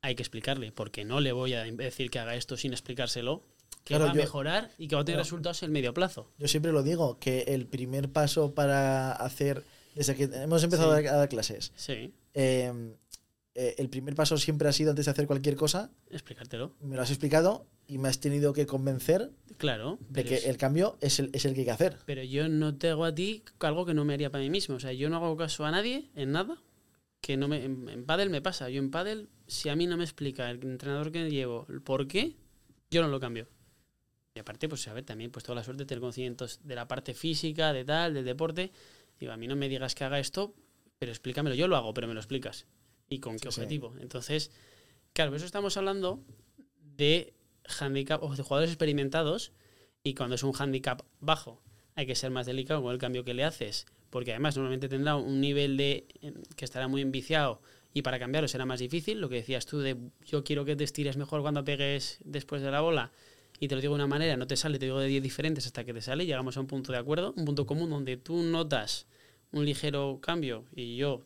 hay 0.00 0.14
que 0.14 0.22
explicarle, 0.22 0.72
porque 0.72 1.04
no 1.04 1.20
le 1.20 1.32
voy 1.32 1.54
a 1.54 1.64
decir 1.64 2.10
que 2.10 2.18
haga 2.18 2.34
esto 2.34 2.56
sin 2.56 2.72
explicárselo, 2.72 3.42
que 3.84 3.94
claro, 3.94 4.06
va 4.06 4.10
a 4.10 4.14
yo, 4.14 4.20
mejorar 4.20 4.70
y 4.78 4.88
que 4.88 4.96
va 4.96 5.02
a 5.02 5.04
tener 5.04 5.16
claro, 5.16 5.24
resultados 5.24 5.62
en 5.62 5.66
el 5.66 5.72
medio 5.72 5.94
plazo. 5.94 6.30
Yo 6.38 6.48
siempre 6.48 6.72
lo 6.72 6.82
digo, 6.82 7.18
que 7.18 7.42
el 7.48 7.66
primer 7.66 8.10
paso 8.10 8.54
para 8.54 9.12
hacer, 9.12 9.64
desde 9.94 10.14
que 10.14 10.24
hemos 10.24 10.62
empezado 10.62 10.96
sí. 10.98 11.06
a 11.06 11.12
dar 11.12 11.28
clases, 11.28 11.72
sí. 11.76 12.12
eh, 12.34 12.94
eh, 13.54 13.76
el 13.78 13.88
primer 13.88 14.14
paso 14.14 14.36
siempre 14.36 14.68
ha 14.68 14.72
sido 14.72 14.90
antes 14.90 15.04
de 15.04 15.10
hacer 15.12 15.26
cualquier 15.26 15.56
cosa, 15.56 15.90
explicártelo. 16.10 16.74
Me 16.80 16.96
lo 16.96 17.02
has 17.02 17.10
explicado 17.10 17.66
y 17.86 17.98
me 17.98 18.08
has 18.08 18.18
tenido 18.18 18.52
que 18.52 18.66
convencer 18.66 19.30
claro, 19.58 19.98
de 20.08 20.24
que 20.24 20.36
es, 20.36 20.46
el 20.46 20.56
cambio 20.56 20.98
es 21.00 21.20
el, 21.20 21.30
es 21.32 21.44
el 21.44 21.54
que 21.54 21.60
hay 21.60 21.66
que 21.66 21.70
hacer. 21.70 21.98
Pero 22.06 22.22
yo 22.22 22.48
no 22.48 22.76
te 22.76 22.90
hago 22.90 23.04
a 23.04 23.14
ti 23.14 23.44
algo 23.60 23.86
que 23.86 23.94
no 23.94 24.04
me 24.04 24.14
haría 24.14 24.30
para 24.30 24.42
mí 24.42 24.50
mismo. 24.50 24.76
O 24.76 24.80
sea, 24.80 24.92
yo 24.92 25.08
no 25.08 25.16
hago 25.16 25.36
caso 25.36 25.64
a 25.64 25.70
nadie 25.70 26.10
en 26.14 26.32
nada 26.32 26.62
que 27.20 27.36
no 27.36 27.48
me, 27.48 27.64
en, 27.64 27.88
en 27.88 28.04
pádel 28.04 28.28
me 28.28 28.42
pasa. 28.42 28.68
Yo 28.68 28.80
en 28.80 28.90
pádel, 28.90 29.28
si 29.46 29.68
a 29.68 29.76
mí 29.76 29.86
no 29.86 29.96
me 29.96 30.04
explica 30.04 30.50
el 30.50 30.62
entrenador 30.62 31.12
que 31.12 31.30
llevo 31.30 31.66
el 31.68 31.80
por 31.80 32.08
qué, 32.08 32.36
yo 32.90 33.02
no 33.02 33.08
lo 33.08 33.20
cambio. 33.20 33.48
Y 34.34 34.40
aparte, 34.40 34.68
pues 34.68 34.86
a 34.88 34.92
ver, 34.92 35.04
también 35.04 35.30
pues 35.30 35.44
toda 35.44 35.54
la 35.54 35.62
suerte 35.62 35.84
de 35.84 35.86
tener 35.86 36.00
conocimientos 36.00 36.58
de 36.64 36.74
la 36.74 36.88
parte 36.88 37.14
física, 37.14 37.72
de 37.72 37.84
tal, 37.84 38.14
del 38.14 38.24
deporte. 38.24 38.72
Digo, 39.20 39.30
a 39.30 39.36
mí 39.36 39.46
no 39.46 39.54
me 39.54 39.68
digas 39.68 39.94
que 39.94 40.02
haga 40.02 40.18
esto, 40.18 40.56
pero 40.98 41.12
explícamelo. 41.12 41.54
Yo 41.54 41.68
lo 41.68 41.76
hago, 41.76 41.94
pero 41.94 42.08
me 42.08 42.14
lo 42.14 42.20
explicas. 42.20 42.66
¿Y 43.08 43.20
con 43.20 43.38
qué 43.38 43.50
sí, 43.50 43.60
objetivo? 43.60 43.92
Sí. 43.94 44.02
Entonces, 44.02 44.50
claro, 45.12 45.34
eso 45.34 45.46
estamos 45.46 45.76
hablando 45.76 46.22
de 46.96 47.34
handicap 47.80 48.22
o 48.22 48.34
de 48.34 48.42
jugadores 48.42 48.70
experimentados 48.70 49.52
y 50.02 50.14
cuando 50.14 50.34
es 50.34 50.42
un 50.42 50.52
handicap 50.58 51.02
bajo 51.20 51.62
hay 51.94 52.06
que 52.06 52.14
ser 52.14 52.30
más 52.30 52.46
delicado 52.46 52.82
con 52.82 52.92
el 52.92 52.98
cambio 52.98 53.24
que 53.24 53.34
le 53.34 53.44
haces 53.44 53.86
porque 54.14 54.30
además 54.30 54.56
normalmente 54.56 54.88
tendrá 54.88 55.16
un 55.16 55.40
nivel 55.40 55.76
de 55.76 56.06
que 56.54 56.64
estará 56.64 56.86
muy 56.86 57.02
enviciado 57.02 57.60
y 57.92 58.02
para 58.02 58.20
cambiarlo 58.20 58.46
será 58.46 58.64
más 58.64 58.78
difícil. 58.78 59.20
Lo 59.20 59.28
que 59.28 59.34
decías 59.34 59.66
tú 59.66 59.80
de 59.80 59.96
yo 60.24 60.44
quiero 60.44 60.64
que 60.64 60.76
te 60.76 60.84
estires 60.84 61.16
mejor 61.16 61.42
cuando 61.42 61.64
pegues 61.64 62.18
después 62.24 62.62
de 62.62 62.70
la 62.70 62.80
bola 62.80 63.10
y 63.58 63.66
te 63.66 63.74
lo 63.74 63.80
digo 63.80 63.94
de 63.94 63.96
una 63.96 64.06
manera, 64.06 64.36
no 64.36 64.46
te 64.46 64.56
sale, 64.56 64.78
te 64.78 64.86
digo 64.86 65.00
de 65.00 65.08
10 65.08 65.20
diferentes 65.20 65.66
hasta 65.66 65.82
que 65.82 65.92
te 65.92 66.00
sale, 66.00 66.26
llegamos 66.26 66.56
a 66.56 66.60
un 66.60 66.68
punto 66.68 66.92
de 66.92 66.98
acuerdo, 66.98 67.34
un 67.36 67.44
punto 67.44 67.66
común 67.66 67.90
donde 67.90 68.16
tú 68.16 68.40
notas 68.44 69.08
un 69.50 69.64
ligero 69.64 70.20
cambio 70.22 70.64
y 70.76 70.94
yo 70.94 71.22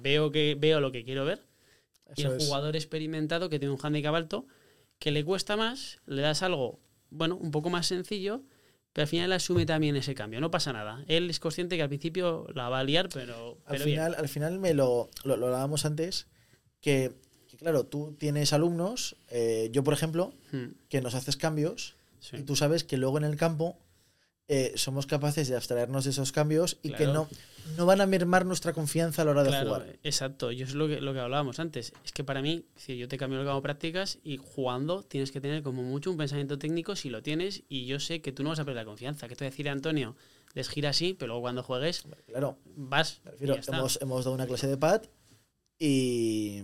veo 0.00 0.30
que 0.30 0.56
veo 0.58 0.80
lo 0.80 0.92
que 0.92 1.04
quiero 1.04 1.24
ver. 1.24 1.42
Eso 2.06 2.28
y 2.28 2.32
el 2.32 2.36
es. 2.38 2.46
jugador 2.46 2.76
experimentado 2.76 3.48
que 3.48 3.58
tiene 3.58 3.74
un 3.74 3.80
handicap 3.80 4.14
alto 4.14 4.46
que 4.98 5.10
le 5.10 5.24
cuesta 5.24 5.56
más, 5.56 6.00
le 6.06 6.22
das 6.22 6.42
algo, 6.42 6.80
bueno, 7.10 7.36
un 7.36 7.50
poco 7.50 7.70
más 7.70 7.86
sencillo, 7.86 8.42
pero 8.92 9.04
al 9.04 9.08
final 9.08 9.32
asume 9.32 9.64
también 9.64 9.94
ese 9.96 10.14
cambio, 10.14 10.40
no 10.40 10.50
pasa 10.50 10.72
nada. 10.72 11.04
Él 11.06 11.30
es 11.30 11.38
consciente 11.38 11.76
que 11.76 11.82
al 11.82 11.88
principio 11.88 12.46
la 12.54 12.68
va 12.68 12.80
a 12.80 12.84
liar, 12.84 13.08
pero... 13.12 13.58
Al 13.66 13.72
pero 13.72 13.84
final, 13.84 14.10
bien. 14.12 14.20
al 14.20 14.28
final 14.28 14.58
me 14.58 14.74
lo, 14.74 15.08
lo, 15.24 15.36
lo 15.36 15.46
hablábamos 15.46 15.84
antes, 15.84 16.26
que, 16.80 17.12
que, 17.48 17.56
claro, 17.56 17.84
tú 17.84 18.16
tienes 18.18 18.52
alumnos, 18.52 19.16
eh, 19.30 19.68
yo 19.72 19.84
por 19.84 19.94
ejemplo, 19.94 20.32
hmm. 20.52 20.66
que 20.88 21.00
nos 21.00 21.14
haces 21.14 21.36
cambios 21.36 21.94
sí. 22.18 22.38
y 22.38 22.42
tú 22.42 22.56
sabes 22.56 22.82
que 22.82 22.96
luego 22.96 23.18
en 23.18 23.24
el 23.24 23.36
campo 23.36 23.78
eh, 24.50 24.72
somos 24.76 25.06
capaces 25.06 25.46
de 25.48 25.56
abstraernos 25.56 26.04
de 26.04 26.10
esos 26.10 26.32
cambios 26.32 26.78
y 26.82 26.88
claro. 26.88 26.98
que 26.98 27.12
no, 27.12 27.28
no 27.76 27.84
van 27.84 28.00
a 28.00 28.06
mermar 28.06 28.46
nuestra 28.46 28.72
confianza 28.72 29.20
a 29.20 29.24
la 29.26 29.32
hora 29.32 29.44
claro, 29.44 29.58
de 29.58 29.64
jugar. 29.64 29.98
Exacto, 30.02 30.50
yo 30.50 30.64
es 30.64 30.74
lo 30.74 30.88
que, 30.88 31.02
lo 31.02 31.12
que 31.12 31.20
hablábamos 31.20 31.60
antes. 31.60 31.92
Es 32.02 32.12
que 32.12 32.24
para 32.24 32.40
mí, 32.40 32.64
si 32.74 32.96
yo 32.96 33.08
te 33.08 33.18
cambio 33.18 33.38
el 33.40 33.46
campo 33.46 33.60
prácticas 33.60 34.18
y 34.24 34.38
jugando 34.38 35.02
tienes 35.02 35.32
que 35.32 35.42
tener 35.42 35.62
como 35.62 35.82
mucho 35.82 36.10
un 36.10 36.16
pensamiento 36.16 36.58
técnico 36.58 36.96
si 36.96 37.10
lo 37.10 37.22
tienes 37.22 37.62
y 37.68 37.84
yo 37.84 38.00
sé 38.00 38.22
que 38.22 38.32
tú 38.32 38.42
no 38.42 38.48
vas 38.48 38.58
a 38.58 38.64
perder 38.64 38.82
la 38.82 38.86
confianza. 38.86 39.28
Que 39.28 39.36
te 39.36 39.44
voy 39.44 39.48
a 39.48 39.50
decir, 39.50 39.68
Antonio, 39.68 40.16
les 40.54 40.70
gira 40.70 40.90
así, 40.90 41.12
pero 41.12 41.28
luego 41.28 41.42
cuando 41.42 41.62
juegues, 41.62 42.04
claro. 42.26 42.58
vas. 42.74 43.20
Refiero, 43.24 43.56
hemos, 43.68 44.00
hemos 44.00 44.24
dado 44.24 44.34
una 44.34 44.46
clase 44.46 44.66
de 44.66 44.78
pad 44.78 45.02
y 45.78 46.62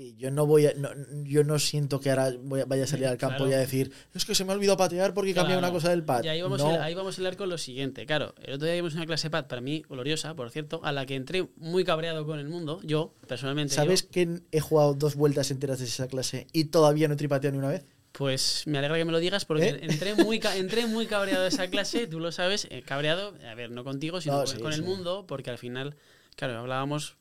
y 0.00 0.16
yo 0.16 0.30
no 0.30 0.46
voy 0.46 0.66
a, 0.66 0.72
no, 0.74 0.88
yo 1.24 1.44
no 1.44 1.58
siento 1.58 2.00
que 2.00 2.08
ahora 2.08 2.32
voy 2.42 2.60
a, 2.60 2.64
vaya 2.64 2.84
a 2.84 2.86
salir 2.86 3.06
al 3.06 3.18
campo 3.18 3.38
claro. 3.38 3.50
y 3.50 3.54
a 3.54 3.58
decir 3.58 3.92
es 4.14 4.24
que 4.24 4.34
se 4.34 4.44
me 4.44 4.52
ha 4.52 4.54
olvidado 4.54 4.78
patear 4.78 5.12
porque 5.12 5.32
claro. 5.34 5.48
cambié 5.48 5.58
una 5.58 5.70
cosa 5.70 5.90
del 5.90 6.02
pad. 6.04 6.24
Y 6.24 6.28
ahí 6.28 6.40
vamos, 6.40 6.58
no. 6.60 6.70
a, 6.70 6.84
ahí 6.84 6.94
vamos 6.94 7.18
a 7.18 7.20
hablar 7.20 7.36
con 7.36 7.50
lo 7.50 7.58
siguiente. 7.58 8.06
Claro, 8.06 8.34
el 8.42 8.54
otro 8.54 8.66
día 8.66 8.74
vimos 8.76 8.94
una 8.94 9.04
clase 9.04 9.28
de 9.28 9.30
pad 9.30 9.46
para 9.46 9.60
mí 9.60 9.84
gloriosa, 9.88 10.34
por 10.34 10.50
cierto, 10.50 10.80
a 10.84 10.92
la 10.92 11.04
que 11.04 11.16
entré 11.16 11.48
muy 11.56 11.84
cabreado 11.84 12.24
con 12.24 12.38
el 12.38 12.48
mundo, 12.48 12.80
yo 12.82 13.14
personalmente. 13.26 13.74
¿Sabes 13.74 14.04
yo, 14.04 14.10
que 14.10 14.40
he 14.52 14.60
jugado 14.60 14.94
dos 14.94 15.16
vueltas 15.16 15.50
enteras 15.50 15.80
de 15.80 15.84
esa 15.84 16.08
clase 16.08 16.46
y 16.52 16.64
todavía 16.64 17.06
no 17.06 17.14
he 17.14 17.16
tripateado 17.18 17.52
ni 17.52 17.58
una 17.58 17.68
vez? 17.68 17.84
Pues 18.12 18.64
me 18.66 18.78
alegra 18.78 18.96
que 18.96 19.04
me 19.04 19.12
lo 19.12 19.18
digas 19.18 19.44
porque 19.44 19.68
¿Eh? 19.68 19.80
entré, 19.82 20.14
muy, 20.14 20.40
entré 20.56 20.86
muy 20.86 21.06
cabreado 21.06 21.42
de 21.42 21.48
esa 21.48 21.68
clase, 21.68 22.06
tú 22.06 22.20
lo 22.20 22.32
sabes, 22.32 22.66
eh, 22.70 22.82
cabreado, 22.82 23.34
a 23.48 23.54
ver, 23.54 23.70
no 23.70 23.84
contigo, 23.84 24.20
sino 24.20 24.38
no, 24.38 24.44
con, 24.44 24.48
sí, 24.48 24.58
con 24.58 24.72
sí. 24.72 24.80
el 24.80 24.84
mundo, 24.84 25.26
porque 25.28 25.50
al 25.50 25.58
final, 25.58 25.94
claro, 26.36 26.58
hablábamos, 26.58 27.16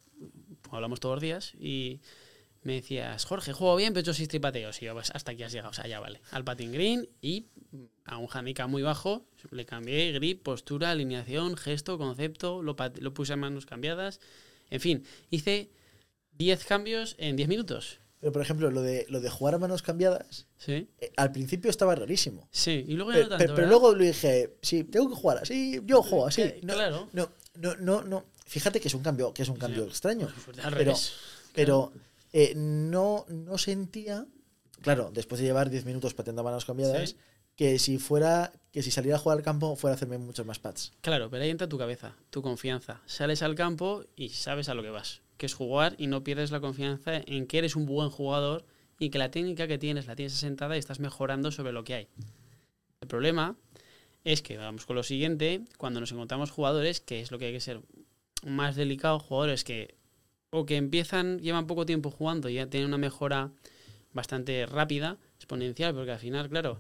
hablamos 0.71 0.99
todos 0.99 1.17
los 1.17 1.21
días 1.21 1.53
y 1.59 1.99
me 2.63 2.73
decías, 2.73 3.25
Jorge, 3.25 3.53
juego 3.53 3.75
bien, 3.75 3.93
pero 3.93 3.99
he 3.99 4.03
hecho 4.03 4.13
seis 4.13 4.27
tripateos. 4.27 4.81
Y 4.81 4.85
yo, 4.85 4.93
pues 4.93 5.11
hasta 5.11 5.31
aquí 5.31 5.43
has 5.43 5.51
llegado, 5.51 5.71
o 5.71 5.73
sea, 5.73 5.87
ya 5.87 5.99
vale. 5.99 6.21
Al 6.31 6.43
patin 6.43 6.71
green 6.71 7.07
y 7.21 7.45
a 8.05 8.17
un 8.17 8.27
handicap 8.31 8.69
muy 8.69 8.81
bajo 8.81 9.25
le 9.51 9.65
cambié 9.65 10.11
grip, 10.11 10.43
postura, 10.43 10.91
alineación, 10.91 11.55
gesto, 11.55 11.97
concepto, 11.97 12.61
lo, 12.61 12.75
lo 12.99 13.13
puse 13.13 13.33
en 13.33 13.39
manos 13.39 13.65
cambiadas. 13.65 14.19
En 14.69 14.81
fin, 14.81 15.05
hice 15.29 15.69
10 16.33 16.65
cambios 16.65 17.15
en 17.17 17.35
10 17.35 17.49
minutos. 17.49 17.99
Pero, 18.19 18.33
por 18.33 18.41
ejemplo, 18.41 18.69
lo 18.69 18.81
de, 18.81 19.05
lo 19.09 19.21
de 19.21 19.29
jugar 19.29 19.55
a 19.55 19.59
manos 19.59 19.81
cambiadas, 19.81 20.45
¿Sí? 20.57 20.89
Eh, 20.99 21.11
al 21.15 21.31
principio 21.31 21.71
estaba 21.71 21.95
rarísimo. 21.95 22.49
Sí, 22.51 22.83
y 22.85 22.93
luego 22.93 23.11
pero, 23.11 23.23
no 23.23 23.29
tanto, 23.29 23.43
pero, 23.43 23.55
pero, 23.55 23.67
luego 23.67 23.95
le 23.95 24.07
dije, 24.07 24.57
sí, 24.61 24.83
tengo 24.83 25.09
que 25.09 25.15
jugar 25.15 25.37
así, 25.37 25.79
yo 25.85 26.03
juego 26.03 26.27
así. 26.27 26.41
Eh, 26.41 26.59
no, 26.63 26.73
claro. 26.73 27.07
No, 27.13 27.29
no, 27.55 27.75
no, 27.77 28.03
no. 28.03 28.25
Fíjate 28.45 28.81
que 28.81 28.89
es 28.89 28.93
un 28.93 29.03
cambio, 29.03 29.33
que 29.33 29.43
es 29.43 29.49
un 29.49 29.55
cambio 29.55 29.83
sí. 29.83 29.89
extraño. 29.89 30.27
Pues 30.43 30.57
pero, 30.57 30.69
revés, 30.69 31.13
pero 31.53 31.93
eh, 32.33 32.53
no, 32.55 33.25
no 33.29 33.57
sentía, 33.57 34.25
claro, 34.81 35.11
después 35.13 35.39
de 35.39 35.47
llevar 35.47 35.69
10 35.69 35.85
minutos 35.85 36.13
pateando 36.13 36.43
manos 36.43 36.65
cambiadas, 36.65 37.11
sí. 37.11 37.15
que 37.55 37.79
si 37.79 37.97
fuera, 37.97 38.51
que 38.71 38.83
si 38.83 38.91
saliera 38.91 39.17
a 39.17 39.19
jugar 39.19 39.37
al 39.37 39.43
campo 39.43 39.75
fuera 39.75 39.93
a 39.93 39.95
hacerme 39.95 40.17
muchos 40.17 40.45
más 40.45 40.59
pads. 40.59 40.93
Claro, 41.01 41.29
pero 41.29 41.43
ahí 41.43 41.49
entra 41.49 41.67
tu 41.67 41.77
cabeza, 41.77 42.15
tu 42.29 42.41
confianza. 42.41 43.01
Sales 43.05 43.41
al 43.41 43.55
campo 43.55 44.03
y 44.15 44.29
sabes 44.29 44.69
a 44.69 44.73
lo 44.73 44.83
que 44.83 44.89
vas, 44.89 45.21
que 45.37 45.45
es 45.45 45.53
jugar 45.53 45.95
y 45.97 46.07
no 46.07 46.23
pierdes 46.23 46.51
la 46.51 46.59
confianza 46.59 47.17
en 47.25 47.47
que 47.47 47.57
eres 47.57 47.75
un 47.75 47.85
buen 47.85 48.09
jugador 48.09 48.65
y 48.99 49.09
que 49.09 49.17
la 49.17 49.31
técnica 49.31 49.67
que 49.67 49.77
tienes 49.77 50.07
la 50.07 50.15
tienes 50.15 50.33
asentada 50.33 50.75
y 50.75 50.79
estás 50.79 50.99
mejorando 50.99 51.51
sobre 51.51 51.71
lo 51.71 51.83
que 51.83 51.95
hay. 51.95 52.07
El 53.01 53.07
problema 53.07 53.55
es 54.23 54.41
que, 54.41 54.57
vamos 54.57 54.85
con 54.85 54.95
lo 54.95 55.03
siguiente, 55.03 55.63
cuando 55.77 55.99
nos 55.99 56.11
encontramos 56.11 56.51
jugadores, 56.51 56.99
que 56.99 57.21
es 57.21 57.31
lo 57.31 57.39
que 57.39 57.45
hay 57.45 57.53
que 57.53 57.61
ser 57.61 57.81
más 58.45 58.75
delicado, 58.75 59.19
jugadores 59.19 59.63
que 59.63 59.95
o 60.51 60.65
que 60.65 60.77
empiezan, 60.77 61.39
llevan 61.39 61.67
poco 61.67 61.85
tiempo 61.85 62.11
jugando 62.11 62.49
y 62.49 62.55
ya 62.55 62.67
tienen 62.67 62.87
una 62.87 62.97
mejora 62.97 63.51
bastante 64.13 64.65
rápida, 64.65 65.17
exponencial, 65.35 65.93
porque 65.93 66.11
al 66.11 66.19
final, 66.19 66.49
claro, 66.49 66.79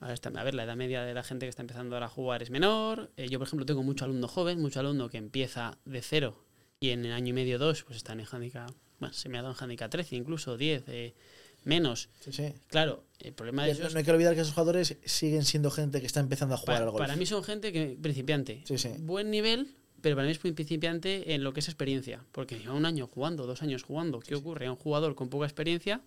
a 0.00 0.08
ver, 0.44 0.54
la 0.54 0.64
edad 0.64 0.76
media 0.76 1.02
de 1.02 1.14
la 1.14 1.22
gente 1.22 1.46
que 1.46 1.50
está 1.50 1.62
empezando 1.62 1.94
ahora 1.96 2.06
a 2.06 2.08
jugar 2.08 2.42
es 2.42 2.50
menor. 2.50 3.10
Eh, 3.16 3.28
yo, 3.28 3.38
por 3.38 3.46
ejemplo, 3.46 3.66
tengo 3.66 3.82
mucho 3.82 4.04
alumno 4.04 4.26
joven, 4.28 4.60
mucho 4.60 4.80
alumno 4.80 5.08
que 5.08 5.18
empieza 5.18 5.78
de 5.84 6.02
cero 6.02 6.44
y 6.80 6.90
en 6.90 7.04
el 7.04 7.12
año 7.12 7.28
y 7.28 7.32
medio, 7.32 7.58
dos, 7.58 7.84
pues 7.84 7.96
están 7.96 8.18
en 8.18 8.26
handicap, 8.26 8.68
bueno, 8.98 9.14
se 9.14 9.28
me 9.28 9.38
ha 9.38 9.42
dado 9.42 9.54
en 9.54 9.62
handicap 9.62 9.88
13, 9.88 10.16
incluso 10.16 10.56
10, 10.56 10.82
eh, 10.88 11.14
menos. 11.62 12.08
Sí, 12.20 12.32
sí. 12.32 12.52
Claro, 12.68 13.04
el 13.20 13.32
problema 13.32 13.64
de 13.64 13.74
No, 13.74 13.88
no 13.88 13.98
hay 13.98 14.04
que 14.04 14.10
olvidar 14.10 14.34
que 14.34 14.40
esos 14.40 14.52
jugadores 14.52 14.96
siguen 15.04 15.44
siendo 15.44 15.70
gente 15.70 16.00
que 16.00 16.06
está 16.06 16.18
empezando 16.18 16.56
a 16.56 16.58
jugar 16.58 16.78
para, 16.78 16.84
al 16.86 16.90
golf. 16.90 17.00
para 17.00 17.14
mí 17.14 17.24
son 17.24 17.44
gente 17.44 17.72
que 17.72 17.96
principiante. 18.02 18.62
Sí, 18.64 18.78
sí. 18.78 18.90
Buen 18.98 19.30
nivel, 19.30 19.76
pero 20.02 20.16
para 20.16 20.26
mí 20.26 20.32
es 20.32 20.42
muy 20.44 20.52
principiante 20.52 21.34
en 21.34 21.44
lo 21.44 21.52
que 21.52 21.60
es 21.60 21.68
experiencia. 21.68 22.24
Porque 22.32 22.58
lleva 22.58 22.74
un 22.74 22.84
año 22.84 23.06
jugando, 23.06 23.46
dos 23.46 23.62
años 23.62 23.84
jugando. 23.84 24.20
¿Qué 24.20 24.34
ocurre? 24.34 24.66
A 24.66 24.72
un 24.72 24.76
jugador 24.76 25.14
con 25.14 25.30
poca 25.30 25.46
experiencia 25.46 26.02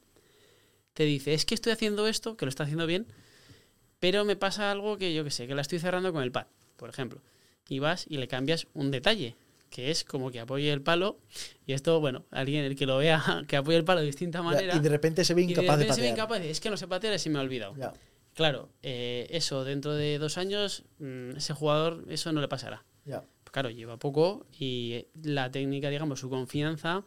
te 0.94 1.04
dice, 1.04 1.34
es 1.34 1.46
que 1.46 1.56
estoy 1.56 1.74
haciendo 1.74 2.08
esto, 2.08 2.38
que 2.38 2.46
lo 2.46 2.50
está 2.50 2.64
haciendo 2.64 2.86
bien, 2.88 3.06
pero 4.00 4.24
me 4.24 4.36
pasa 4.36 4.72
algo 4.72 4.98
que 4.98 5.14
yo 5.14 5.24
que 5.24 5.32
sé, 5.32 5.48
que 5.48 5.56
la 5.56 5.62
estoy 5.62 5.80
cerrando 5.80 6.14
con 6.14 6.24
el 6.24 6.32
pad, 6.32 6.48
por 6.78 6.90
ejemplo. 6.90 7.22
Y 7.68 7.80
vas 7.80 8.06
y 8.08 8.18
le 8.18 8.28
cambias 8.28 8.68
un 8.74 8.92
detalle, 8.92 9.36
que 9.70 9.92
es 9.92 10.04
como 10.04 10.32
que 10.32 10.40
apoye 10.40 10.72
el 10.72 10.82
palo. 10.82 11.20
Y 11.66 11.74
esto, 11.74 12.00
bueno, 12.00 12.26
alguien 12.32 12.64
el 12.64 12.76
que 12.76 12.86
lo 12.86 12.98
vea, 12.98 13.44
que 13.48 13.58
apoye 13.58 13.78
el 13.78 13.84
palo 13.84 14.02
de 14.02 14.08
distinta 14.08 14.42
manera. 14.42 14.76
y 14.76 14.80
de 14.80 14.90
repente 14.90 15.26
se 15.26 15.34
ve 15.34 15.42
y 15.42 15.46
de 15.48 15.52
incapaz 15.52 15.78
de, 15.80 15.84
repente 15.84 15.96
se 15.96 16.02
ve 16.02 16.08
patear. 16.10 16.18
incapaz, 16.18 16.40
dice, 16.40 16.52
es 16.52 16.60
que 16.62 16.70
no 16.70 16.78
sé 16.78 16.88
patear 16.88 17.14
y 17.14 17.20
se 17.20 17.30
me 17.30 17.40
ha 17.40 17.42
olvidado. 17.42 17.76
Ya. 17.76 17.94
Claro, 18.34 18.70
eh, 18.84 19.28
eso 19.32 19.64
dentro 19.64 19.94
de 19.94 20.20
dos 20.20 20.38
años, 20.38 20.84
mm, 21.00 21.38
ese 21.38 21.54
jugador, 21.54 22.04
eso 22.10 22.32
no 22.34 22.42
le 22.42 22.50
pasará. 22.50 22.84
Ya. 23.06 23.24
Claro, 23.56 23.70
lleva 23.70 23.96
poco 23.96 24.46
y 24.60 25.06
la 25.24 25.50
técnica, 25.50 25.90
digamos, 25.90 26.20
su 26.20 26.30
confianza 26.30 27.06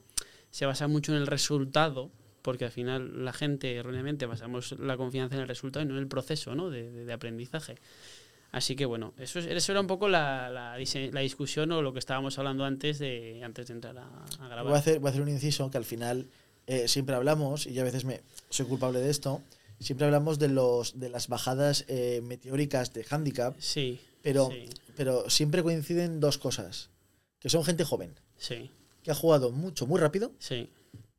se 0.50 0.64
basa 0.64 0.88
mucho 0.88 1.12
en 1.14 1.18
el 1.20 1.26
resultado, 1.26 2.10
porque 2.40 2.64
al 2.64 2.70
final 2.70 3.22
la 3.22 3.34
gente 3.34 3.76
erróneamente 3.76 4.24
basamos 4.24 4.72
la 4.78 4.96
confianza 4.96 5.34
en 5.34 5.42
el 5.42 5.48
resultado 5.48 5.84
y 5.84 5.88
no 5.88 5.94
en 5.96 6.00
el 6.00 6.08
proceso 6.08 6.54
¿no? 6.54 6.70
de, 6.70 6.90
de- 6.90 7.04
de 7.04 7.12
aprendizaje. 7.12 7.74
Así 8.50 8.76
que 8.76 8.86
bueno, 8.86 9.12
eso, 9.18 9.40
es- 9.40 9.46
eso 9.46 9.72
era 9.72 9.82
un 9.82 9.86
poco 9.86 10.08
la, 10.08 10.48
la, 10.48 10.78
la 10.78 11.20
discusión 11.20 11.70
o 11.72 11.82
lo 11.82 11.92
que 11.92 11.98
estábamos 11.98 12.38
hablando 12.38 12.64
antes 12.64 12.98
de, 12.98 13.42
antes 13.44 13.68
de 13.68 13.74
entrar 13.74 13.98
a, 13.98 14.06
a 14.40 14.48
grabar. 14.48 14.64
Voy 14.64 14.72
a, 14.72 14.78
hacer, 14.78 15.00
voy 15.00 15.08
a 15.08 15.10
hacer 15.10 15.20
un 15.22 15.28
inciso 15.28 15.70
que 15.70 15.76
al 15.76 15.84
final 15.84 16.28
eh, 16.66 16.88
siempre 16.88 17.14
hablamos, 17.14 17.66
y 17.66 17.74
yo 17.74 17.82
a 17.82 17.84
veces 17.84 18.06
me 18.06 18.22
soy 18.48 18.64
culpable 18.64 19.00
de 19.00 19.10
esto, 19.10 19.42
siempre 19.80 20.06
hablamos 20.06 20.38
de, 20.38 20.48
los, 20.48 20.98
de 20.98 21.10
las 21.10 21.28
bajadas 21.28 21.84
eh, 21.88 22.22
meteóricas 22.24 22.94
de 22.94 23.04
handicap, 23.10 23.54
Sí, 23.58 24.00
pero, 24.22 24.50
sí, 24.50 24.68
pero 24.96 25.28
siempre 25.30 25.62
coinciden 25.62 26.20
dos 26.20 26.38
cosas. 26.38 26.90
Que 27.40 27.48
son 27.48 27.64
gente 27.64 27.84
joven, 27.84 28.14
sí, 28.36 28.70
que 29.02 29.10
ha 29.12 29.14
jugado 29.14 29.52
mucho, 29.52 29.86
muy 29.86 30.00
rápido, 30.00 30.32
sí. 30.40 30.70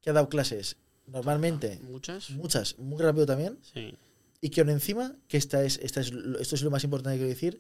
que 0.01 0.09
ha 0.09 0.13
dado 0.13 0.27
clases 0.29 0.75
normalmente, 1.07 1.79
Muchas. 1.83 2.29
muchas, 2.31 2.77
muy 2.77 3.01
rápido 3.01 3.25
también, 3.25 3.57
Sí, 3.73 3.95
y 4.41 4.49
que 4.49 4.61
aún 4.61 4.69
encima, 4.69 5.15
que 5.27 5.37
esta 5.37 5.63
es, 5.63 5.79
esta 5.81 6.01
es, 6.01 6.11
esto 6.39 6.55
es 6.55 6.61
lo 6.61 6.71
más 6.71 6.83
importante 6.83 7.17
que 7.17 7.23
quiero 7.25 7.33
decir, 7.33 7.57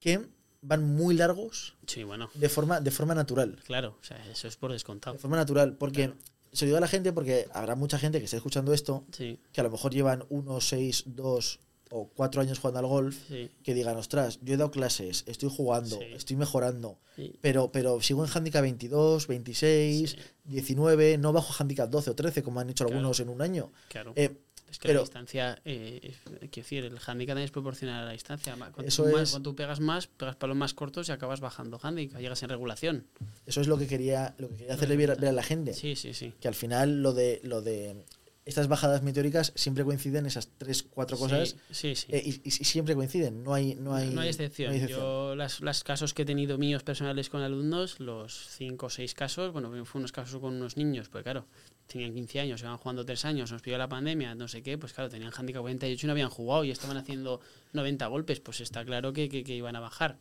que 0.00 0.26
van 0.60 0.82
muy 0.84 1.14
largos 1.14 1.76
sí, 1.86 2.02
bueno, 2.04 2.30
de 2.34 2.48
forma, 2.48 2.80
de 2.80 2.90
forma 2.90 3.14
natural. 3.14 3.58
claro, 3.64 3.96
o 4.00 4.04
sea, 4.04 4.16
eso 4.30 4.48
es 4.48 4.56
por 4.56 4.72
descontado. 4.72 5.14
De 5.14 5.18
forma 5.20 5.36
natural, 5.36 5.76
porque 5.76 6.06
Claro. 6.08 6.16
se 6.52 6.64
lo 6.64 6.68
digo 6.70 6.78
a 6.78 6.80
la 6.80 6.88
gente 6.88 7.12
porque 7.12 7.46
habrá 7.52 7.74
mucha 7.74 7.98
gente 7.98 8.18
que 8.18 8.24
esté 8.24 8.36
escuchando 8.38 8.72
esto 8.74 9.04
Sí, 9.12 9.38
que 9.52 9.60
a 9.60 9.64
lo 9.64 9.70
mejor 9.70 9.92
llevan 9.94 10.24
uno, 10.30 10.60
seis, 10.60 11.04
dos 11.06 11.60
o 11.90 12.08
cuatro 12.08 12.40
años 12.40 12.58
jugando 12.58 12.80
al 12.80 12.86
golf, 12.86 13.16
sí, 13.28 13.50
que 13.62 13.74
digan, 13.74 13.96
ostras, 13.96 14.38
yo 14.42 14.54
he 14.54 14.56
dado 14.56 14.70
clases, 14.70 15.24
estoy 15.26 15.50
jugando, 15.54 15.98
Sí. 15.98 16.04
estoy 16.14 16.36
mejorando, 16.36 16.98
sí, 17.16 17.32
pero, 17.40 17.70
pero 17.70 18.00
sigo 18.00 18.24
en 18.24 18.30
handicap 18.34 18.62
22, 18.62 19.26
26, 19.26 20.10
sí, 20.12 20.16
19, 20.44 21.18
no 21.18 21.32
bajo 21.32 21.54
handicap 21.62 21.88
12 21.90 22.10
o 22.10 22.14
13 22.14 22.42
como 22.42 22.60
han 22.60 22.70
hecho 22.70 22.84
Claro. 22.84 22.98
algunos 22.98 23.20
en 23.20 23.28
un 23.28 23.42
año. 23.42 23.70
claro. 23.88 24.12
Eh, 24.16 24.36
Es 24.66 24.78
que 24.80 24.88
Pero- 24.88 25.00
la 25.00 25.04
distancia, 25.04 25.62
eh, 25.64 26.00
es- 26.02 26.16
quiero 26.50 26.50
decir, 26.50 26.84
el 26.84 26.98
handicap 27.06 27.34
también 27.34 27.44
es 27.44 27.52
proporcional 27.52 28.02
a 28.02 28.06
la 28.06 28.10
distancia. 28.12 28.56
Cuanto, 28.56 28.82
Eso 28.82 29.04
más, 29.04 29.22
es- 29.22 29.30
cuanto 29.30 29.50
tú 29.50 29.54
pegas 29.54 29.78
más, 29.78 30.08
pegas 30.08 30.34
palos 30.34 30.56
más 30.56 30.74
cortos 30.74 31.08
y 31.08 31.12
acabas 31.12 31.38
bajando 31.38 31.78
handicap, 31.80 32.20
llegas 32.20 32.42
en 32.42 32.48
regulación. 32.48 33.06
eso 33.46 33.60
es 33.60 33.68
lo 33.68 33.78
que 33.78 33.86
quería, 33.86 34.34
lo 34.38 34.48
que 34.48 34.56
quería 34.56 34.74
hacerle 34.74 34.96
ver, 34.96 35.16
ver 35.20 35.28
a 35.28 35.32
la 35.32 35.44
gente, 35.44 35.74
Sí, 35.74 35.94
sí, 35.94 36.12
sí. 36.12 36.32
que 36.40 36.48
al 36.48 36.56
final 36.56 37.04
lo 37.04 37.12
de, 37.12 37.40
lo 37.44 37.62
de 37.62 38.02
estas 38.46 38.68
bajadas 38.68 39.02
meteóricas 39.02 39.52
siempre 39.56 39.84
coinciden 39.84 40.26
esas 40.26 40.48
tres, 40.58 40.82
cuatro 40.82 41.16
cosas 41.16 41.56
Sí, 41.70 41.94
sí. 41.94 41.96
sí. 41.96 42.06
eh, 42.10 42.22
y, 42.24 42.48
y 42.48 42.50
siempre 42.50 42.94
coinciden, 42.94 43.42
no 43.42 43.54
hay, 43.54 43.74
no 43.74 43.94
hay, 43.94 44.10
no 44.10 44.20
hay 44.20 44.28
excepción. 44.28 44.68
no 44.68 44.72
hay 44.74 44.80
excepción. 44.82 45.00
Yo, 45.02 45.34
las, 45.34 45.60
las 45.60 45.82
casos 45.82 46.12
que 46.12 46.22
he 46.22 46.24
tenido 46.26 46.58
míos 46.58 46.82
personales 46.82 47.30
con 47.30 47.40
alumnos, 47.40 48.00
los 48.00 48.48
cinco 48.50 48.86
o 48.86 48.90
seis 48.90 49.14
casos, 49.14 49.52
bueno, 49.52 49.84
fue 49.86 49.98
unos 49.98 50.12
casos 50.12 50.40
con 50.40 50.54
unos 50.54 50.76
niños, 50.76 51.08
pues 51.08 51.24
claro, 51.24 51.46
tenían 51.86 52.14
15 52.14 52.40
años, 52.40 52.60
iban 52.62 52.76
jugando 52.76 53.04
3 53.04 53.24
años, 53.24 53.50
nos 53.52 53.62
pilló 53.62 53.78
la 53.78 53.88
pandemia, 53.88 54.34
no 54.34 54.48
sé 54.48 54.62
qué, 54.62 54.76
pues 54.78 54.92
claro, 54.92 55.08
tenían 55.10 55.32
handicap 55.34 55.62
48 55.62 56.04
y 56.04 56.06
no 56.06 56.12
habían 56.12 56.30
jugado 56.30 56.64
y 56.64 56.70
estaban 56.70 56.96
haciendo 56.96 57.40
90 57.72 58.06
golpes, 58.06 58.40
pues 58.40 58.60
está 58.60 58.84
claro 58.84 59.12
que, 59.12 59.28
que, 59.28 59.44
que 59.44 59.54
iban 59.54 59.76
a 59.76 59.80
bajar. 59.80 60.16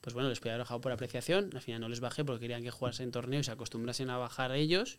Pues 0.00 0.14
bueno, 0.14 0.28
les 0.30 0.40
podía 0.40 0.54
haber 0.54 0.64
bajado 0.64 0.80
por 0.80 0.90
apreciación, 0.92 1.50
al 1.54 1.60
final 1.60 1.80
no 1.80 1.88
les 1.88 2.00
bajé 2.00 2.24
porque 2.24 2.40
querían 2.40 2.62
que 2.62 2.70
jugasen 2.70 3.10
torneos 3.12 3.42
y 3.42 3.46
se 3.46 3.52
acostumbrasen 3.52 4.10
a 4.10 4.16
bajar 4.16 4.52
ellos, 4.52 4.98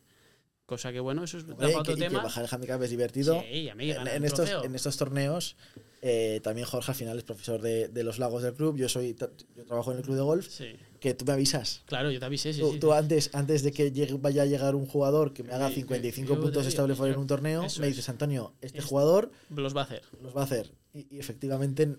cosa 0.65 0.91
que 0.91 0.99
bueno, 0.99 1.23
eso 1.23 1.37
es 1.37 1.43
para 1.43 1.67
otro 1.69 1.83
que, 1.83 1.91
y 1.91 1.95
que 1.95 2.09
tema. 2.09 2.23
bajar 2.23 2.43
el 2.45 2.49
handicap 2.51 2.81
es 2.83 2.89
divertido. 2.89 3.41
Sí, 3.41 3.67
en, 3.69 4.23
estos, 4.25 4.49
en 4.63 4.75
estos 4.75 4.97
torneos, 4.97 5.55
eh, 6.01 6.39
también 6.43 6.65
Jorge 6.67 6.91
al 6.91 6.95
final 6.95 7.17
es 7.17 7.23
profesor 7.23 7.61
de, 7.61 7.87
de 7.89 8.03
los 8.03 8.17
lagos 8.19 8.43
del 8.43 8.53
club. 8.53 8.77
Yo 8.77 8.87
soy 8.89 9.15
yo 9.55 9.65
trabajo 9.65 9.91
en 9.91 9.97
el 9.97 10.03
club 10.03 10.15
de 10.15 10.21
golf. 10.21 10.47
Sí, 10.49 10.75
Que 10.99 11.13
tú 11.13 11.25
me 11.25 11.33
avisas. 11.33 11.81
claro, 11.85 12.11
yo 12.11 12.19
te 12.19 12.25
avisé, 12.25 12.53
sí, 12.53 12.59
tú 12.61 12.71
sí, 12.73 12.79
tú 12.79 12.87
sí. 12.87 12.93
antes, 12.93 13.29
antes 13.33 13.61
de 13.63 13.71
que 13.71 13.91
llegue- 13.91 14.17
vaya 14.19 14.43
a 14.43 14.45
llegar 14.45 14.73
un 14.75 14.85
jugador 14.85 15.33
que 15.33 15.43
me 15.43 15.53
haga 15.53 15.67
Sí, 15.69 15.75
55 15.75 16.35
yo 16.35 16.41
puntos 16.41 16.63
te- 16.63 16.69
estable 16.69 16.95
fuera 16.95 17.13
en 17.13 17.19
un 17.19 17.27
torneo, 17.27 17.61
me 17.61 17.67
es. 17.67 17.79
dices, 17.79 18.07
Antonio, 18.09 18.53
este 18.61 18.79
Es- 18.79 18.85
jugador 18.85 19.31
los 19.49 19.75
va 19.75 19.81
a 19.81 19.83
hacer. 19.85 20.01
los 20.21 20.35
va 20.35 20.41
a 20.41 20.45
hacer. 20.45 20.71
Y, 20.93 21.07
y 21.15 21.19
efectivamente 21.19 21.97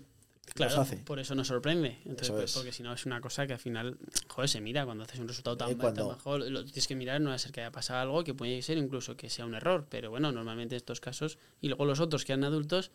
Claro, 0.53 0.81
hace. 0.81 0.97
por 0.97 1.19
eso 1.19 1.33
nos 1.35 1.47
sorprende. 1.47 1.97
Entonces, 2.05 2.31
pues, 2.31 2.43
es. 2.51 2.53
porque 2.55 2.71
si 2.71 2.83
no 2.83 2.93
es 2.93 3.05
una 3.05 3.19
cosa 3.19 3.45
que 3.47 3.53
al 3.53 3.59
final, 3.59 3.97
joder, 4.27 4.47
se 4.49 4.61
mira 4.61 4.85
cuando 4.85 5.03
haces 5.03 5.19
un 5.19 5.27
resultado 5.27 5.57
tan, 5.57 5.75
cuando- 5.75 6.07
tan 6.07 6.15
bajo, 6.15 6.37
lo 6.37 6.63
tienes 6.63 6.87
que 6.87 6.95
mirar, 6.95 7.19
no 7.19 7.29
va 7.29 7.35
a 7.35 7.39
ser 7.39 7.51
que 7.51 7.61
haya 7.61 7.71
pasado 7.71 7.99
algo, 8.01 8.23
que 8.23 8.33
puede 8.33 8.61
ser 8.61 8.77
incluso 8.77 9.17
que 9.17 9.29
sea 9.29 9.45
un 9.45 9.55
error, 9.55 9.87
pero 9.89 10.09
bueno, 10.11 10.31
normalmente 10.31 10.75
en 10.75 10.77
estos 10.77 10.99
casos, 11.01 11.37
y 11.61 11.67
luego 11.69 11.85
los 11.85 11.99
otros 11.99 12.23
que 12.25 12.33
eran 12.33 12.43
adultos, 12.43 12.91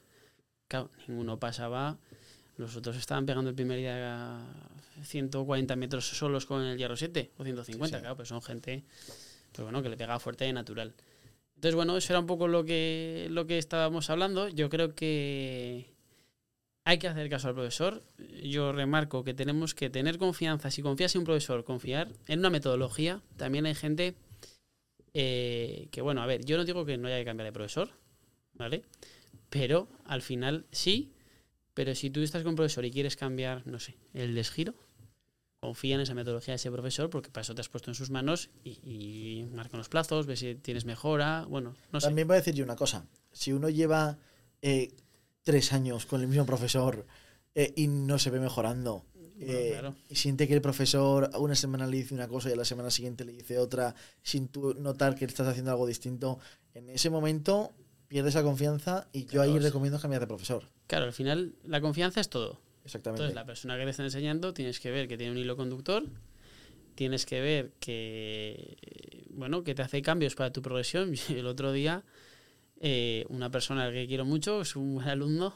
claro, 0.68 0.90
ninguno 1.08 1.38
pasaba, 1.38 1.98
los 2.56 2.76
otros 2.76 2.96
estaban 2.96 3.26
pegando 3.26 3.50
el 3.50 3.56
primer 3.56 3.78
día 3.78 4.38
a 4.38 4.46
140 5.02 5.76
metros 5.76 6.06
solos 6.06 6.46
con 6.46 6.62
el 6.62 6.78
hierro 6.78 6.96
7 6.96 7.30
o 7.38 7.44
150, 7.44 7.86
Sí, 7.88 7.94
sí. 7.98 8.00
claro, 8.00 8.16
pues 8.16 8.28
son 8.28 8.42
gente, 8.42 8.84
pues 9.52 9.64
bueno, 9.64 9.82
que 9.82 9.88
le 9.88 9.96
pegaba 9.96 10.20
fuerte 10.20 10.46
y 10.46 10.52
natural. 10.52 10.94
Entonces, 11.56 11.74
bueno, 11.74 11.96
eso 11.96 12.12
era 12.12 12.20
un 12.20 12.26
poco 12.26 12.48
lo 12.48 12.64
que, 12.64 13.26
lo 13.30 13.46
que 13.46 13.58
estábamos 13.58 14.08
hablando. 14.08 14.48
Yo 14.48 14.70
creo 14.70 14.94
que 14.94 15.90
hay 16.84 16.98
que 16.98 17.08
hacer 17.08 17.28
caso 17.28 17.48
al 17.48 17.54
profesor. 17.54 18.02
Yo 18.42 18.72
remarco 18.72 19.24
que 19.24 19.34
tenemos 19.34 19.74
que 19.74 19.90
tener 19.90 20.18
confianza. 20.18 20.70
Si 20.70 20.82
confías 20.82 21.14
en 21.14 21.20
un 21.20 21.24
profesor, 21.24 21.64
confiar 21.64 22.12
en 22.26 22.38
una 22.38 22.50
metodología. 22.50 23.22
También 23.36 23.66
hay 23.66 23.74
gente 23.74 24.14
eh, 25.14 25.88
que, 25.90 26.00
bueno, 26.00 26.22
a 26.22 26.26
ver, 26.26 26.44
yo 26.44 26.56
no 26.56 26.64
digo 26.64 26.84
que 26.84 26.96
no 26.96 27.08
haya 27.08 27.18
que 27.18 27.24
cambiar 27.24 27.46
de 27.46 27.52
profesor, 27.52 27.90
¿vale? 28.54 28.84
Pero 29.50 29.88
al 30.04 30.22
final 30.22 30.66
sí. 30.72 31.12
Pero 31.74 31.94
si 31.94 32.10
tú 32.10 32.20
estás 32.20 32.42
con 32.42 32.50
un 32.50 32.56
profesor 32.56 32.84
y 32.84 32.90
quieres 32.90 33.16
cambiar, 33.16 33.66
no 33.66 33.78
sé, 33.78 33.96
el 34.12 34.34
desgiro, 34.34 34.74
confía 35.60 35.94
en 35.94 36.00
esa 36.00 36.14
metodología 36.14 36.52
de 36.52 36.56
ese 36.56 36.70
profesor 36.70 37.10
porque 37.10 37.30
para 37.30 37.42
eso 37.42 37.54
te 37.54 37.60
has 37.60 37.68
puesto 37.68 37.90
en 37.90 37.94
sus 37.94 38.10
manos 38.10 38.50
y, 38.64 38.80
y 38.82 39.46
marca 39.52 39.76
los 39.76 39.88
plazos, 39.88 40.26
ve 40.26 40.36
si 40.36 40.54
tienes 40.56 40.84
mejora. 40.84 41.44
Bueno, 41.48 41.76
no 41.92 42.00
sé. 42.00 42.06
También 42.06 42.26
voy 42.26 42.36
a 42.36 42.40
decir 42.40 42.54
yo 42.54 42.64
una 42.64 42.76
cosa. 42.76 43.06
Si 43.30 43.52
uno 43.52 43.68
lleva 43.68 44.18
eh, 44.62 44.92
tres 45.42 45.72
años 45.72 46.06
con 46.06 46.20
el 46.20 46.28
mismo 46.28 46.46
profesor 46.46 47.06
eh, 47.54 47.72
y 47.76 47.88
no 47.88 48.18
se 48.18 48.30
ve 48.30 48.40
mejorando, 48.40 49.04
Bueno, 49.14 49.36
eh, 49.40 49.70
claro. 49.72 49.96
y 50.08 50.14
siente 50.16 50.46
que 50.46 50.54
el 50.54 50.60
profesor 50.60 51.30
una 51.38 51.54
semana 51.54 51.86
le 51.86 51.96
dice 51.96 52.14
una 52.14 52.28
cosa 52.28 52.50
y 52.50 52.52
a 52.52 52.56
la 52.56 52.64
semana 52.64 52.90
siguiente 52.90 53.24
le 53.24 53.32
dice 53.32 53.58
otra, 53.58 53.94
sin 54.22 54.48
tú 54.48 54.74
notar 54.74 55.14
que 55.14 55.24
estás 55.24 55.48
haciendo 55.48 55.70
algo 55.70 55.86
distinto, 55.86 56.38
en 56.74 56.88
ese 56.90 57.10
momento 57.10 57.72
pierdes 58.08 58.34
la 58.34 58.42
confianza 58.42 59.08
y 59.12 59.26
yo 59.26 59.40
ahí 59.40 59.58
recomiendo 59.58 59.98
cambiar 60.00 60.20
de 60.20 60.26
profesor. 60.26 60.64
Claro, 60.86 61.06
al 61.06 61.12
final 61.12 61.54
la 61.64 61.80
confianza 61.80 62.20
es 62.20 62.28
todo. 62.28 62.60
Exactamente. 62.84 63.22
Entonces, 63.22 63.34
la 63.34 63.46
persona 63.46 63.76
que 63.78 63.84
te 63.84 63.90
está 63.90 64.02
enseñando 64.02 64.52
tienes 64.52 64.80
que 64.80 64.90
ver 64.90 65.06
que 65.06 65.16
tiene 65.16 65.32
un 65.32 65.38
hilo 65.38 65.56
conductor, 65.56 66.04
tienes 66.94 67.24
que 67.24 67.40
ver 67.40 67.72
que, 67.78 68.76
bueno, 69.30 69.62
que 69.62 69.74
te 69.74 69.82
hace 69.82 70.02
cambios 70.02 70.34
para 70.34 70.52
tu 70.52 70.60
progresión. 70.62 71.14
El 71.28 71.46
otro 71.46 71.72
día, 71.72 72.04
eh, 72.80 73.26
una 73.28 73.50
persona 73.50 73.90
que 73.92 74.06
quiero 74.06 74.24
mucho, 74.24 74.62
es 74.62 74.74
un 74.74 74.94
buen 74.96 75.08
alumno, 75.08 75.54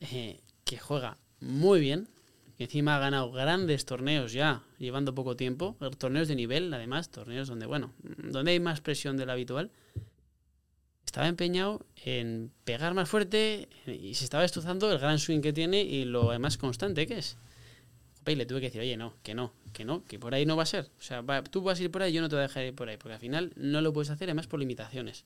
eh, 0.00 0.40
que 0.64 0.78
juega 0.78 1.18
muy 1.40 1.80
bien, 1.80 2.08
que 2.56 2.64
encima 2.64 2.96
ha 2.96 2.98
ganado 2.98 3.30
grandes 3.32 3.84
torneos 3.84 4.32
ya, 4.32 4.62
llevando 4.78 5.14
poco 5.14 5.36
tiempo, 5.36 5.76
torneos 5.98 6.28
de 6.28 6.36
nivel, 6.36 6.72
además, 6.72 7.10
torneos 7.10 7.48
donde, 7.48 7.66
bueno, 7.66 7.92
donde 8.00 8.52
hay 8.52 8.60
más 8.60 8.80
presión 8.80 9.16
de 9.16 9.26
la 9.26 9.34
habitual, 9.34 9.70
estaba 11.04 11.28
empeñado 11.28 11.84
en 12.04 12.50
pegar 12.64 12.94
más 12.94 13.08
fuerte 13.08 13.68
y 13.86 14.14
se 14.14 14.24
estaba 14.24 14.44
estuzando 14.44 14.90
el 14.92 14.98
gran 14.98 15.18
swing 15.18 15.40
que 15.40 15.52
tiene 15.52 15.82
y 15.82 16.04
lo 16.04 16.38
más 16.38 16.58
constante 16.58 17.06
que 17.06 17.18
es. 17.18 17.36
Y 18.26 18.34
le 18.34 18.44
tuve 18.44 18.60
que 18.60 18.66
decir, 18.66 18.80
oye, 18.80 18.96
no, 18.96 19.14
que 19.22 19.34
no, 19.34 19.52
que 19.72 19.84
no, 19.84 20.04
que 20.04 20.18
por 20.18 20.34
ahí 20.34 20.46
no 20.46 20.56
va 20.56 20.64
a 20.64 20.66
ser. 20.66 20.90
O 20.98 21.02
sea, 21.02 21.24
tú 21.44 21.62
vas 21.62 21.78
a 21.78 21.82
ir 21.82 21.90
por 21.90 22.02
ahí, 22.02 22.12
yo 22.12 22.20
no 22.20 22.28
te 22.28 22.34
voy 22.34 22.40
a 22.40 22.48
dejar 22.48 22.64
ir 22.64 22.74
por 22.74 22.88
ahí, 22.88 22.96
porque 22.96 23.14
al 23.14 23.20
final 23.20 23.52
no 23.56 23.80
lo 23.80 23.92
puedes 23.92 24.10
hacer, 24.10 24.28
además 24.28 24.46
por 24.46 24.58
limitaciones. 24.58 25.24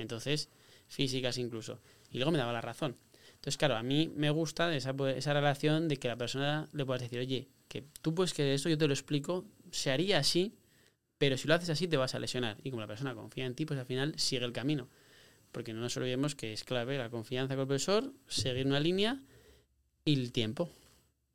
Entonces, 0.00 0.48
físicas 0.88 1.38
incluso. 1.38 1.80
Y 2.10 2.18
luego 2.18 2.32
me 2.32 2.38
daba 2.38 2.52
la 2.52 2.60
razón. 2.60 2.96
Entonces, 3.40 3.56
claro, 3.56 3.76
a 3.76 3.82
mí 3.82 4.12
me 4.16 4.30
gusta 4.30 4.74
esa, 4.74 4.94
esa 5.16 5.32
relación 5.32 5.88
de 5.88 5.96
que 5.96 6.08
la 6.08 6.16
persona 6.16 6.68
le 6.72 6.84
puedas 6.84 7.02
decir, 7.02 7.20
oye, 7.20 7.48
que 7.68 7.84
tú 8.02 8.14
puedes 8.14 8.34
que 8.34 8.52
esto 8.52 8.68
yo 8.68 8.76
te 8.76 8.86
lo 8.86 8.92
explico, 8.92 9.46
se 9.70 9.90
haría 9.90 10.18
así, 10.18 10.56
pero 11.16 11.36
si 11.36 11.48
lo 11.48 11.54
haces 11.54 11.70
así 11.70 11.88
te 11.88 11.96
vas 11.96 12.14
a 12.14 12.18
lesionar. 12.18 12.58
Y 12.64 12.70
como 12.70 12.80
la 12.80 12.86
persona 12.86 13.14
confía 13.14 13.46
en 13.46 13.54
ti, 13.54 13.64
pues 13.64 13.78
al 13.78 13.86
final 13.86 14.14
sigue 14.18 14.44
el 14.44 14.52
camino. 14.52 14.88
Porque 15.52 15.72
no 15.72 15.80
nos 15.80 15.96
olvidemos 15.96 16.34
que 16.34 16.52
es 16.52 16.64
clave 16.64 16.98
la 16.98 17.10
confianza 17.10 17.54
con 17.54 17.62
el 17.62 17.66
profesor, 17.68 18.12
seguir 18.28 18.66
una 18.66 18.80
línea 18.80 19.22
y 20.04 20.14
el 20.14 20.32
tiempo. 20.32 20.70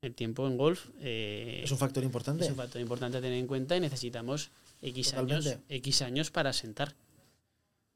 El 0.01 0.13
tiempo 0.13 0.45
en 0.47 0.57
golf 0.57 0.89
eh, 0.99 1.61
es 1.63 1.71
un 1.71 1.77
factor 1.77 2.03
importante. 2.03 2.43
Es 2.43 2.51
un 2.51 2.57
factor 2.57 2.81
importante 2.81 3.17
a 3.17 3.21
tener 3.21 3.39
en 3.39 3.47
cuenta 3.47 3.75
y 3.75 3.79
necesitamos 3.79 4.51
X 4.81 5.13
años, 5.15 5.57
X 5.69 6.01
años 6.01 6.29
para 6.29 6.53
sentar. 6.53 6.93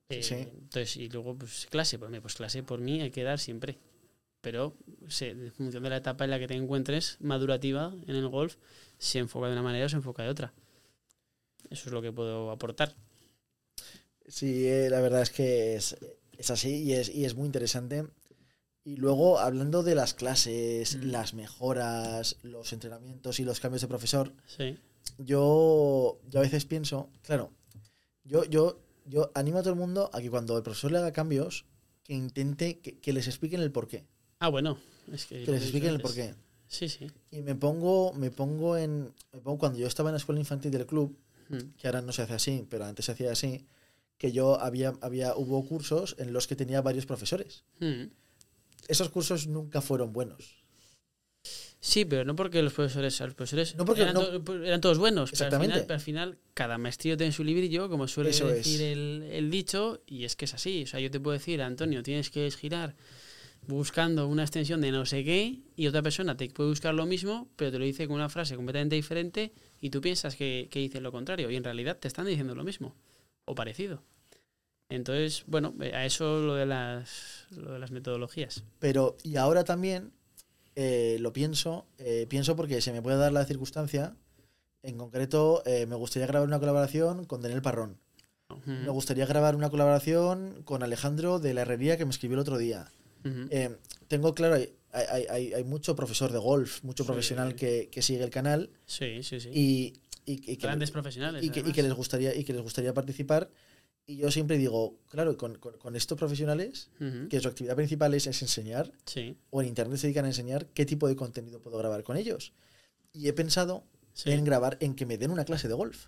Eh, 0.10 0.50
entonces, 0.54 0.98
y 0.98 1.08
luego, 1.10 1.38
pues 1.38 1.68
clase, 1.70 2.00
pues, 2.00 2.20
pues 2.20 2.36
clase 2.36 2.64
por 2.64 2.82
mí 2.82 3.02
hay 3.02 3.12
que 3.12 3.24
dar 3.24 3.40
siempre 3.40 3.78
pero 4.42 4.76
en 5.20 5.52
función 5.52 5.84
de 5.84 5.90
la 5.90 5.98
etapa 5.98 6.24
en 6.24 6.30
la 6.32 6.40
que 6.40 6.48
te 6.48 6.56
encuentres 6.56 7.18
madurativa 7.20 7.94
en 8.08 8.16
el 8.16 8.28
golf, 8.28 8.56
se 8.98 9.20
enfoca 9.20 9.48
de 9.48 9.54
una 9.54 9.64
manera 9.64 9.86
o 9.86 9.90
se 9.90 9.98
enfoca 9.98 10.24
de 10.24 10.30
otra. 10.30 10.54
Eso 11.70 11.90
es 11.90 11.94
lo 11.94 12.02
que 12.02 12.12
puedo 12.12 12.52
aportar. 12.52 12.96
Sí, 14.28 14.68
eh, 14.68 14.90
la 14.90 15.02
verdad 15.02 15.22
es 15.22 15.30
que 15.30 15.76
es, 15.76 15.96
así 16.50 16.84
y 16.84 16.94
es, 16.94 17.10
y 17.10 17.26
es 17.26 17.36
muy 17.36 17.46
interesante. 17.46 18.06
Y 18.86 18.96
luego, 18.96 19.40
hablando 19.40 19.84
de 19.84 19.96
las 19.96 20.14
clases, 20.14 20.96
mm. 20.96 21.04
las 21.04 21.34
mejoras, 21.34 22.38
los 22.44 22.72
entrenamientos 22.72 23.40
y 23.40 23.44
los 23.44 23.60
cambios 23.60 23.82
de 23.82 23.88
profesor, 23.88 24.34
yo, 25.18 26.20
yo 26.30 26.40
a 26.40 26.44
veces 26.44 26.66
pienso, 26.66 27.10
claro, 27.24 27.52
yo, 28.24 28.46
yo, 28.46 28.80
yo 29.10 29.32
animo 29.34 29.58
a 29.60 29.62
todo 29.62 29.74
el 29.74 29.80
mundo 29.80 30.10
a 30.14 30.22
que 30.22 30.30
cuando 30.30 30.56
el 30.56 30.64
profesor 30.64 30.92
le 30.92 31.00
haga 31.00 31.12
cambios, 31.12 31.66
que 32.04 32.14
intente 32.14 32.80
que, 32.80 33.00
que 33.00 33.14
les 33.14 33.28
expliquen 33.28 33.62
el 33.62 33.72
porqué. 33.72 34.06
Ah, 34.40 34.50
bueno. 34.50 34.78
Es 35.12 35.26
que, 35.26 35.40
les 35.40 35.64
expliquen 35.64 35.90
el 35.92 36.02
porqué. 36.02 36.36
Sí, 36.68 36.88
sí. 36.88 37.12
Y 37.32 37.42
me 37.42 37.56
pongo, 37.56 38.14
me 38.14 38.30
pongo 38.30 38.78
en. 38.78 39.14
Me 39.34 39.40
pongo 39.40 39.58
cuando 39.58 39.80
yo 39.80 39.88
estaba 39.88 40.10
en 40.10 40.14
la 40.14 40.20
escuela 40.20 40.40
infantil 40.40 40.72
del 40.72 40.86
club, 40.86 41.18
hmm. 41.50 41.76
que 41.78 41.88
ahora 41.88 42.02
no 42.02 42.12
se 42.12 42.22
hace 42.22 42.34
así, 42.34 42.68
pero 42.70 42.86
antes 42.86 43.06
se 43.06 43.12
hacía 43.12 43.32
así, 43.32 43.66
que 44.18 44.32
yo 44.32 44.60
había, 44.62 44.94
había, 45.02 45.36
hubo 45.36 45.66
cursos 45.66 46.16
en 46.20 46.32
los 46.32 46.48
que 46.48 46.56
tenía 46.56 46.82
varios 46.82 47.06
profesores. 47.06 47.64
Hmm. 47.80 48.12
Esos 48.88 49.10
cursos 49.10 49.48
nunca 49.48 49.82
fueron 49.82 50.14
buenos. 50.14 50.59
Sí, 51.82 52.04
pero 52.04 52.26
no 52.26 52.36
porque 52.36 52.62
los 52.62 52.74
profesores, 52.74 53.20
los 53.22 53.34
profesores 53.36 53.74
eran, 53.74 54.82
todos 54.82 54.98
buenos. 54.98 55.32
Exactamente. 55.32 55.82
Pero 55.82 55.94
al, 55.94 56.02
final, 56.02 56.38
cada 56.54 56.78
maestrillo 56.78 57.16
tiene 57.16 57.32
su 57.32 57.44
librillo, 57.44 57.90
como 57.90 58.08
suele 58.08 58.32
decir 58.32 58.82
el, 58.82 59.30
el, 59.32 59.50
dicho, 59.50 60.02
y 60.06 60.26
es 60.26 60.36
que 60.36 60.46
es 60.46 60.54
así. 60.54 60.84
O 60.84 60.88
sea, 60.88 61.00
yo 61.00 61.10
te 61.10 61.22
puedo 61.22 61.38
decir, 61.38 61.62
Antonio, 61.62 62.04
tienes 62.04 62.30
que 62.30 62.52
girar 62.52 62.96
buscando 63.68 64.28
una 64.28 64.44
extensión 64.44 64.82
de 64.82 64.92
no 64.92 65.06
sé 65.06 65.24
qué 65.24 65.60
y 65.76 65.88
otra 65.88 66.02
persona 66.02 66.36
te 66.36 66.50
puede 66.50 66.70
buscar 66.70 66.94
lo 66.94 67.06
mismo, 67.06 67.48
pero 67.56 67.72
te 67.72 67.80
lo 67.80 67.86
dice 67.86 68.08
con 68.08 68.16
una 68.16 68.30
frase 68.30 68.56
completamente 68.56 68.96
diferente 68.96 69.54
y 69.80 69.90
tú 69.90 70.02
piensas 70.02 70.36
que, 70.36 70.68
que 70.72 70.80
dice 70.80 71.02
lo 71.02 71.12
contrario 71.12 71.50
y 71.52 71.56
en 71.56 71.64
realidad 71.64 71.98
te 71.98 72.08
están 72.08 72.26
diciendo 72.26 72.56
lo 72.56 72.64
mismo 72.64 72.96
o 73.46 73.56
parecido. 73.56 74.04
Entonces, 74.90 75.44
bueno, 75.46 75.76
eh, 75.82 75.94
a 75.94 76.06
eso 76.06 76.40
lo 76.40 76.56
de 76.56 76.66
las, 76.66 77.46
lo 77.52 77.74
de 77.74 77.80
las 77.80 77.92
metodologías. 77.92 78.64
Pero, 78.80 79.18
y 79.24 79.36
ahora 79.36 79.64
también 79.64 80.12
eh, 80.82 81.18
lo 81.20 81.34
pienso, 81.34 81.86
eh, 81.98 82.26
pienso 82.30 82.56
porque 82.56 82.80
se 82.80 82.94
me 82.94 83.02
puede 83.02 83.18
dar 83.18 83.34
la 83.34 83.44
circunstancia, 83.44 84.16
en 84.82 84.98
concreto, 84.98 85.62
me 85.66 85.96
gustaría 85.96 86.26
grabar 86.26 86.48
una 86.48 86.58
colaboración 86.58 87.26
con 87.26 87.42
Daniel 87.42 87.62
Parrón. 87.62 87.98
Me 88.66 88.90
gustaría 88.90 89.26
grabar 89.26 89.58
una 89.58 89.70
colaboración 89.70 90.62
con 90.64 90.82
Alejandro 90.82 91.40
de 91.40 91.54
la 91.54 91.62
Herrería 91.64 91.98
que 91.98 92.06
me 92.06 92.12
escribió 92.12 92.36
el 92.36 92.40
otro 92.40 92.58
día. 92.58 92.88
Eh, 93.26 93.76
tengo 94.08 94.34
claro, 94.34 94.56
hay, 94.56 94.70
hay, 95.30 95.54
hay, 95.54 95.64
mucho 95.66 95.98
profesor 95.98 96.32
de 96.32 96.40
golf, 96.40 96.82
mucho 96.86 97.06
profesional 97.06 97.56
que, 97.56 97.90
que, 97.92 98.02
sigue 98.02 98.24
el 98.24 98.30
canal. 98.30 98.70
Sí, 98.86 99.22
sí, 99.24 99.42
sí. 99.42 99.50
Y, 99.54 99.94
y, 100.26 100.56
Grandes 100.56 100.92
profesionales. 100.92 101.44
Y 101.44 101.50
que, 101.50 101.60
y 101.60 101.74
que, 101.74 101.84
les 101.84 101.94
gustaría, 101.94 102.34
y 102.34 102.46
que 102.46 102.54
les 102.54 102.62
gustaría 102.62 102.94
participar. 102.94 103.50
Y 104.10 104.18
yo 104.18 104.32
siempre 104.32 104.58
digo, 104.58 104.98
claro, 105.08 105.38
con, 105.38 105.60
con, 105.60 105.96
estos 105.96 106.18
profesionales, 106.18 106.90
que 107.30 107.40
su 107.40 107.48
actividad 107.48 107.76
principal 107.76 108.12
es, 108.16 108.26
es 108.26 108.42
enseñar, 108.42 108.92
o 109.52 109.62
en 109.62 109.68
Internet 109.68 110.00
se 110.00 110.08
dedican 110.08 110.26
a 110.26 110.30
enseñar, 110.30 110.66
¿qué 110.74 110.84
tipo 110.84 111.08
de 111.08 111.16
contenido 111.16 111.62
puedo 111.62 111.78
grabar 111.78 112.02
con 112.04 112.18
ellos? 112.18 112.52
Y 113.14 113.28
he 113.28 113.34
pensado 113.34 113.84
en 114.26 114.44
grabar, 114.44 114.80
en 114.82 114.96
que 114.96 115.06
me 115.06 115.20
den 115.20 115.30
una 115.30 115.46
clase 115.46 115.68
de 115.68 115.76
golf. 115.76 116.08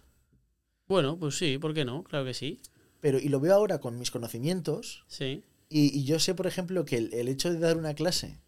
Bueno, 0.88 1.20
pues 1.20 1.38
sí, 1.38 1.60
¿por 1.60 1.76
qué 1.76 1.86
no? 1.86 2.04
Claro 2.04 2.26
que 2.26 2.34
sí. 2.34 2.60
Pero, 3.02 3.20
y 3.20 3.30
lo 3.30 3.40
veo 3.40 3.54
ahora 3.54 3.80
con 3.80 4.00
mis 4.00 4.10
conocimientos. 4.10 5.06
Sí. 5.08 5.44
Y, 5.70 6.04
yo 6.04 6.18
sé, 6.18 6.34
por 6.34 6.48
ejemplo, 6.48 6.86
que 6.86 6.98
el, 6.98 7.28
hecho 7.28 7.54
de 7.54 7.60
dar 7.60 7.78
una 7.78 7.94
clase 7.94 8.40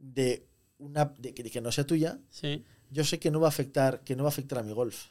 de 0.00 0.46
una 0.76 1.14
de, 1.18 1.32
que 1.32 1.60
no 1.62 1.72
sea 1.72 1.86
tuya, 1.86 2.20
yo 2.90 3.04
sé 3.04 3.18
que 3.18 3.30
no 3.30 3.40
va 3.40 3.46
a 3.46 3.56
afectar, 3.56 4.04
que 4.04 4.16
no 4.16 4.24
va 4.24 4.28
a 4.28 4.32
afectar 4.32 4.58
a 4.58 4.62
mi 4.62 4.74
golf. 4.74 5.06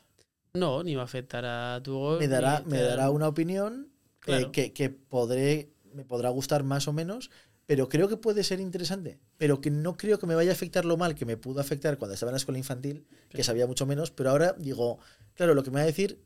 No, 0.53 0.83
ni 0.83 0.95
va 0.95 1.03
a 1.03 1.05
afectar 1.05 1.45
a 1.45 1.81
tu 1.83 1.93
golf. 1.93 2.19
Me 2.19 2.27
dará, 2.27 2.63
me 2.65 2.81
dará 2.81 3.09
una 3.09 3.27
opinión 3.27 3.89
eh, 4.27 4.49
que, 4.51 4.73
que, 4.73 4.89
podré, 4.89 5.71
me 5.93 6.03
podrá 6.03 6.29
gustar 6.29 6.63
más 6.63 6.87
o 6.87 6.93
menos, 6.93 7.31
pero 7.65 7.87
creo 7.87 8.07
que 8.07 8.17
puede 8.17 8.43
ser 8.43 8.59
interesante. 8.59 9.19
Pero 9.37 9.61
que 9.61 9.71
no 9.71 9.95
creo 9.95 10.19
que 10.19 10.27
me 10.27 10.35
vaya 10.35 10.51
a 10.51 10.53
afectar 10.53 10.83
lo 10.83 10.97
mal 10.97 11.15
que 11.15 11.25
me 11.25 11.37
pudo 11.37 11.61
afectar 11.61 11.97
cuando 11.97 12.15
estaba 12.15 12.31
en 12.31 12.33
la 12.33 12.37
escuela 12.37 12.57
infantil, 12.57 13.05
que 13.29 13.43
sabía 13.43 13.65
mucho 13.65 13.85
menos, 13.85 14.11
pero 14.11 14.31
ahora 14.31 14.53
digo, 14.57 14.99
claro, 15.35 15.53
lo 15.53 15.63
que 15.63 15.71
me 15.71 15.75
va 15.75 15.83
a 15.83 15.85
decir 15.85 16.19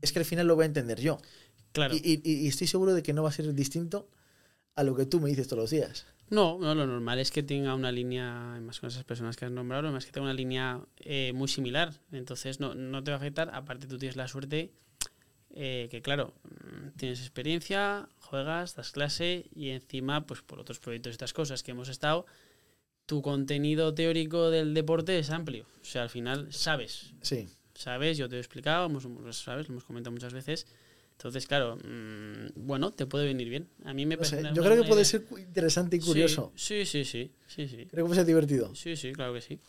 es 0.00 0.12
que 0.12 0.18
al 0.18 0.24
final 0.24 0.46
lo 0.46 0.56
voy 0.56 0.64
a 0.64 0.66
entender 0.66 1.00
yo. 1.00 1.18
Claro. 1.70 1.94
Y, 1.94 2.20
y 2.24 2.48
estoy 2.48 2.66
seguro 2.66 2.94
de 2.94 3.02
que 3.02 3.12
no 3.12 3.22
va 3.22 3.28
a 3.28 3.32
ser 3.32 3.52
distinto 3.54 4.10
a 4.74 4.82
lo 4.82 4.96
que 4.96 5.06
tú 5.06 5.20
me 5.20 5.28
dices 5.30 5.46
todos 5.46 5.62
los 5.62 5.70
días. 5.70 6.06
No, 6.32 6.56
no, 6.58 6.74
lo 6.74 6.86
normal 6.86 7.18
es 7.18 7.30
que 7.30 7.42
tenga 7.42 7.74
una 7.74 7.92
línea, 7.92 8.58
más 8.62 8.80
con 8.80 8.88
esas 8.88 9.04
personas 9.04 9.36
que 9.36 9.44
has 9.44 9.50
nombrado, 9.50 9.92
más 9.92 10.06
que 10.06 10.12
tenga 10.12 10.24
una 10.24 10.32
línea 10.32 10.80
eh, 11.00 11.30
muy 11.34 11.46
similar. 11.46 11.92
Entonces 12.10 12.58
no, 12.58 12.74
no, 12.74 13.04
te 13.04 13.10
va 13.10 13.16
a 13.16 13.20
afectar. 13.20 13.50
Aparte, 13.52 13.86
tú 13.86 13.98
tienes 13.98 14.16
la 14.16 14.26
suerte 14.26 14.72
eh, 15.50 15.88
que, 15.90 16.00
claro, 16.00 16.32
mm, 16.44 16.96
tienes 16.96 17.20
experiencia, 17.20 18.08
juegas, 18.18 18.74
das 18.76 18.92
clase 18.92 19.44
y 19.54 19.68
encima, 19.68 20.24
pues 20.24 20.40
por 20.40 20.58
otros 20.58 20.78
proyectos, 20.78 21.10
y 21.10 21.12
estas 21.12 21.34
cosas 21.34 21.62
que 21.62 21.72
hemos 21.72 21.90
estado, 21.90 22.24
tu 23.04 23.20
contenido 23.20 23.92
teórico 23.92 24.48
del 24.48 24.72
deporte 24.72 25.18
es 25.18 25.28
amplio. 25.28 25.66
O 25.82 25.84
sea, 25.84 26.00
al 26.00 26.08
final 26.08 26.50
sabes. 26.50 27.12
Sí. 27.20 27.46
Sabes, 27.74 28.16
yo 28.16 28.30
te 28.30 28.36
he 28.36 28.38
explicado, 28.38 28.86
hemos, 28.86 29.06
sabes, 29.36 29.68
lo 29.68 29.74
hemos 29.74 29.84
comentado 29.84 30.12
muchas 30.12 30.32
veces 30.32 30.66
entonces, 31.22 31.46
claro, 31.46 31.76
mm, 31.76 32.66
bueno, 32.66 32.90
te 32.90 33.06
puede 33.06 33.26
venir 33.26 33.48
bien. 33.48 33.68
A 33.84 33.94
mí 33.94 34.06
me 34.06 34.16
Yo 34.16 34.62
creo 34.64 34.82
que 34.82 34.88
puede 34.88 35.04
ser 35.04 35.24
interesante 35.38 35.94
y 35.94 36.00
curioso. 36.00 36.52
Sí, 36.56 36.84
sí, 36.84 37.04
sí, 37.04 37.30
sí, 37.46 37.68
sí. 37.68 37.86
Creo 37.86 38.04
que 38.04 38.08
puede 38.08 38.16
ser 38.16 38.26
divertido. 38.26 38.74
Sí, 38.74 38.96
sí, 38.96 39.12
claro 39.12 39.32
que 39.32 39.40
sí. 39.40 39.60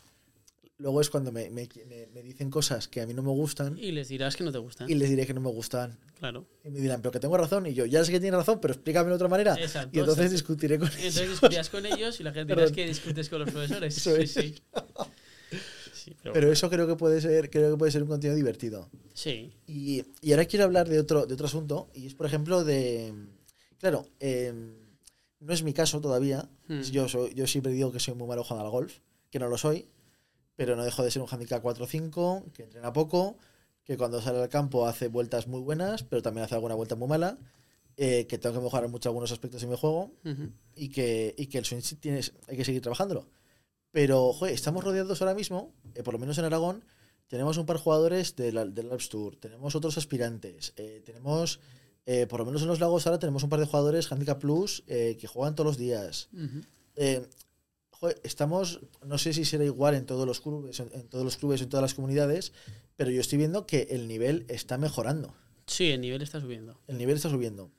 Luego 0.79 0.99
es 0.99 1.11
cuando 1.11 1.31
me, 1.31 1.51
me, 1.51 1.69
me, 2.11 2.23
dicen 2.23 2.49
cosas 2.49 2.87
que 2.87 3.01
a 3.01 3.05
mí 3.05 3.13
no 3.13 3.21
me 3.21 3.29
gustan. 3.29 3.77
Y 3.77 3.91
les 3.91 4.07
dirás 4.07 4.35
que 4.35 4.43
no 4.43 4.51
te 4.51 4.57
gustan. 4.57 4.89
Y 4.89 4.95
les 4.95 5.11
diré 5.11 5.27
que 5.27 5.33
no 5.35 5.41
me 5.41 5.51
gustan. 5.51 5.99
Claro. 6.17 6.47
Y 6.63 6.71
me 6.71 6.79
dirán, 6.79 7.03
pero 7.03 7.11
que 7.11 7.19
tengo 7.19 7.37
razón. 7.37 7.67
Y 7.67 7.75
yo, 7.75 7.85
ya 7.85 8.03
sé 8.03 8.11
que 8.11 8.19
tienes 8.19 8.39
razón, 8.39 8.59
pero 8.59 8.73
explícame 8.73 9.09
de 9.09 9.15
otra 9.15 9.27
manera. 9.27 9.53
Exacto. 9.53 9.95
Y 9.95 9.99
entonces 9.99 10.31
discutiré 10.31 10.79
con 10.79 10.87
ellos. 10.87 11.01
Entonces 11.01 11.29
discutirás 11.29 11.69
con 11.69 11.85
ellos 11.85 12.19
y 12.19 12.23
la 12.23 12.33
gente 12.33 12.55
dirá 12.55 12.71
que 12.71 12.87
discutes 12.87 13.29
con 13.29 13.41
los 13.41 13.51
profesores. 13.51 13.93
sí, 13.93 14.25
sí. 14.25 14.55
Pero, 16.31 16.51
eso 16.51 16.69
creo 16.69 16.87
que 16.87 16.95
puede 16.95 17.19
ser, 17.19 17.49
creo 17.49 17.71
que 17.71 17.77
puede 17.77 17.91
ser 17.91 18.03
un 18.03 18.09
contenido 18.09 18.35
divertido. 18.35 18.89
Sí. 19.13 19.53
Y, 19.67 20.03
y 20.21 20.31
ahora 20.31 20.45
quiero 20.45 20.65
hablar 20.65 20.87
de 20.87 20.99
otro, 20.99 21.25
de 21.25 21.33
otro 21.33 21.47
asunto, 21.47 21.89
y 21.93 22.07
es 22.07 22.15
por 22.15 22.25
ejemplo 22.25 22.63
de. 22.63 23.13
Claro, 23.77 24.05
em, 24.19 24.75
no 25.39 25.53
es 25.53 25.63
mi 25.63 25.73
caso 25.73 25.99
todavía. 25.99 26.49
Hmm. 26.67 26.81
Yo, 26.81 27.09
soy, 27.09 27.33
yo 27.33 27.45
siempre 27.47 27.73
digo 27.73 27.91
que 27.91 27.99
soy 27.99 28.13
muy 28.13 28.27
malo 28.27 28.43
jugando 28.43 28.65
al 28.65 28.71
golf, 28.71 28.99
que 29.29 29.39
no 29.39 29.49
lo 29.49 29.57
soy, 29.57 29.89
pero 30.55 30.75
no 30.75 30.83
dejo 30.83 31.03
de 31.03 31.11
ser 31.11 31.21
un 31.21 31.27
handicap 31.29 31.61
4-5, 31.61 32.51
que 32.53 32.63
entrena 32.63 32.93
poco, 32.93 33.37
que 33.83 33.97
cuando 33.97 34.21
sale 34.21 34.41
al 34.41 34.49
campo 34.49 34.87
hace 34.87 35.09
vueltas 35.09 35.47
muy 35.47 35.59
buenas, 35.59 36.03
pero 36.03 36.21
también 36.21 36.45
hace 36.45 36.55
alguna 36.55 36.75
vuelta 36.75 36.95
muy 36.95 37.07
mala. 37.07 37.37
Eh, 37.95 38.25
que 38.25 38.39
tengo 38.39 38.55
que 38.55 38.63
mejorar 38.63 38.89
mucho 38.89 39.09
algunos 39.09 39.31
aspectos 39.31 39.61
de 39.61 39.67
mi 39.67 39.77
juego 39.77 40.11
y, 40.75 40.89
que, 40.89 41.35
y 41.37 41.45
que 41.45 41.59
el 41.59 41.65
swing 41.65 41.81
tienes, 41.99 42.33
hay 42.47 42.57
que 42.57 42.65
seguir 42.65 42.81
trabajándolo. 42.81 43.27
Pero, 43.93 44.33
joder, 44.33 44.55
estamos 44.55 44.83
rodeados 44.83 45.21
ahora 45.21 45.35
mismo, 45.35 45.71
eh, 45.93 46.01
por 46.01 46.15
lo 46.15 46.19
menos 46.19 46.39
en 46.39 46.45
Aragón, 46.45 46.83
tenemos 47.27 47.57
un 47.57 47.67
par 47.67 47.77
de 47.77 47.83
jugadores 47.83 48.35
del, 48.35 48.73
del 48.73 48.91
Alps 48.91 49.07
Tour, 49.07 49.35
tenemos 49.37 49.75
otros 49.75 49.99
aspirantes, 49.99 50.73
eh, 50.77 51.03
tenemos, 51.05 51.59
eh, 52.07 52.25
por 52.25 52.39
lo 52.39 52.47
menos 52.47 52.63
en 52.63 52.69
los 52.69 52.79
lagos 52.79 53.05
ahora 53.05 53.19
tenemos 53.19 53.43
un 53.43 53.51
par 53.51 53.59
de 53.59 53.67
jugadores 53.67 54.11
Handicap 54.11 54.39
Plus 54.39 54.83
que 54.87 55.27
juegan 55.27 55.53
todos 55.55 55.67
los 55.67 55.77
días. 55.77 56.29
joder, 57.91 58.19
estamos, 58.23 58.81
no 59.05 59.19
sé 59.19 59.31
si 59.31 59.45
será 59.45 59.63
igual 59.63 59.93
en 59.93 60.07
todos 60.07 60.25
los 60.25 60.41
clubes, 60.41 60.79
en, 60.79 60.89
en 60.93 61.07
todos 61.07 61.23
los 61.23 61.37
clubes, 61.37 61.61
en 61.61 61.69
todas 61.69 61.83
las 61.83 61.93
comunidades, 61.93 62.51
pero 62.95 63.11
yo 63.11 63.21
estoy 63.21 63.37
viendo 63.37 63.67
que 63.67 63.89
el 63.91 64.07
nivel 64.07 64.45
está 64.49 64.79
mejorando. 64.79 65.35
Sí, 65.67 65.91
el 65.91 66.01
nivel 66.01 66.23
está 66.23 66.41
subiendo. 66.41 66.81
El 66.87 66.97
nivel 66.97 67.15
está 67.15 67.29
subiendo. 67.29 67.71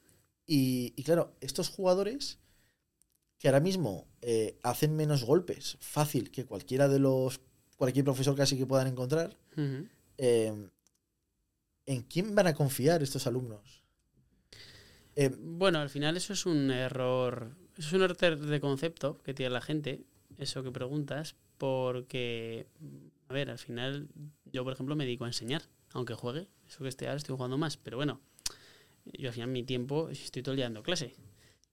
Y, 0.46 0.92
y 0.96 1.03
claro, 1.03 1.35
estos 1.40 1.70
jugadores 1.70 2.38
que 3.44 3.48
ahora 3.48 3.61
mismo 3.61 4.09
eh, 4.22 4.59
hacen 4.62 4.96
menos 4.96 5.22
golpes, 5.22 5.76
fácil 5.78 6.30
que 6.30 6.46
cualquiera 6.46 6.88
de 6.88 6.98
los, 6.98 7.42
cualquier 7.76 8.02
profesor 8.02 8.35
casi 8.35 8.57
que 8.57 8.64
puedan 8.64 8.87
encontrar, 8.87 9.37
eh, 10.16 10.70
¿en 11.85 12.02
quién 12.04 12.35
van 12.35 12.46
a 12.46 12.54
confiar 12.54 13.02
estos 13.02 13.26
alumnos? 13.26 13.85
Eh, 15.14 15.30
Bueno, 15.38 15.80
al 15.80 15.90
final 15.90 16.16
eso 16.16 16.33
es 16.33 16.46
un 16.46 16.70
error. 16.70 17.54
Eso 17.76 17.88
es 17.88 17.92
un 17.92 18.04
error 18.04 18.16
de 18.16 18.61
concepto 18.62 19.18
que 19.18 19.35
tiene 19.35 19.50
la 19.50 19.61
gente, 19.61 20.07
eso 20.38 20.62
que 20.62 20.72
preguntas, 20.72 21.37
porque, 21.59 22.66
a 23.28 23.35
ver, 23.35 23.50
al 23.50 23.59
final 23.59 24.09
yo, 24.46 24.64
por 24.64 24.72
ejemplo, 24.72 24.96
me 24.96 25.04
dedico 25.04 25.24
a 25.24 25.28
enseñar, 25.28 25.64
aunque 25.92 26.14
juegue. 26.14 26.48
Eso 26.66 26.78
que 26.78 26.88
esté 26.88 27.09
ahora 27.09 27.18
estoy 27.18 27.37
jugando 27.37 27.59
más, 27.59 27.76
pero 27.76 27.98
bueno, 27.98 28.22
yo 29.04 29.28
al 29.28 29.35
final 29.35 29.50
mi 29.50 29.64
tiempo 29.64 30.09
estoy 30.09 30.42
todo 30.42 30.52
el 30.52 30.57
día 30.57 30.64
dando 30.64 30.83
clase. 30.83 31.14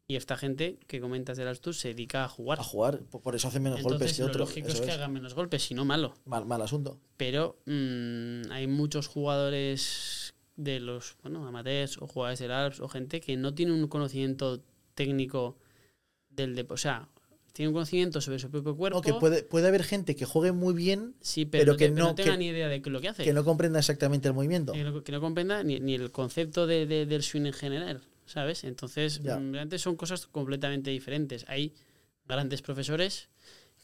Y 0.07 0.17
esta 0.17 0.35
gente 0.35 0.77
que 0.87 0.99
comentas 0.99 1.37
de 1.37 1.45
las 1.45 1.61
TUS 1.61 1.79
se 1.79 1.89
dedica 1.89 2.25
a 2.25 2.27
jugar. 2.27 2.59
a 2.59 2.63
jugar, 2.63 2.99
por 3.23 3.33
eso 3.35 3.47
hacen 3.47 3.63
menos 3.63 3.81
golpes 3.81 4.13
que 4.13 4.21
lo 4.23 4.27
otros. 4.27 4.49
lógico 4.49 4.67
es 4.67 4.81
que 4.81 4.91
hagan 4.91 5.13
menos 5.13 5.33
golpes, 5.33 5.63
si 5.63 5.73
no 5.73 5.85
malo. 5.85 6.13
Mal, 6.25 6.45
mal 6.45 6.61
asunto. 6.61 6.99
Pero 7.15 7.57
mm, 7.65 8.51
hay 8.51 8.67
muchos 8.67 9.07
jugadores 9.07 10.33
de 10.57 10.79
los 10.81 11.15
bueno, 11.23 11.47
amateurs 11.47 11.97
o 12.01 12.07
jugadores 12.07 12.39
del 12.39 12.51
ALPS 12.51 12.81
o 12.81 12.89
gente 12.89 13.21
que 13.21 13.37
no 13.37 13.53
tiene 13.53 13.71
un 13.71 13.87
conocimiento 13.87 14.61
técnico 14.95 15.57
del 16.29 16.55
deporte. 16.55 16.73
O 16.73 16.77
sea, 16.77 17.07
tiene 17.53 17.69
un 17.69 17.73
conocimiento 17.73 18.19
sobre 18.19 18.39
su 18.39 18.49
propio 18.49 18.75
cuerpo. 18.75 18.97
No, 18.97 19.01
que 19.01 19.13
puede, 19.13 19.43
puede 19.43 19.67
haber 19.69 19.83
gente 19.83 20.15
que 20.15 20.25
juegue 20.25 20.51
muy 20.51 20.73
bien, 20.73 21.15
sí, 21.21 21.45
pero, 21.45 21.77
que 21.77 21.89
no- 21.89 22.15
tenga 22.15 22.33
que- 22.33 22.37
ni 22.37 22.47
idea 22.47 22.67
de 22.67 22.79
lo 22.81 22.99
que 23.01 23.09
hace. 23.09 23.23
que 23.23 23.33
no 23.33 23.43
comprenda 23.45 23.79
exactamente 23.79 24.27
el 24.27 24.33
movimiento. 24.33 24.73
Que 24.73 24.83
no- 24.83 25.03
que 25.03 25.11
no 25.13 25.21
comprenda 25.21 25.63
ni, 25.63 25.79
ni 25.79 25.95
el 25.95 26.11
concepto 26.11 26.67
de, 26.67 26.85
de- 26.85 27.05
del 27.05 27.23
swing 27.23 27.45
en 27.45 27.53
general, 27.53 28.01
¿sabes? 28.25 28.63
Entonces, 28.63 29.21
Ya. 29.21 29.37
mm, 29.37 29.51
realmente 29.53 29.79
son 29.79 29.95
cosas 29.95 30.27
completamente 30.27 30.89
diferentes. 30.91 31.45
Hay 31.47 31.73
grandes 32.27 32.61
profesores 32.61 33.29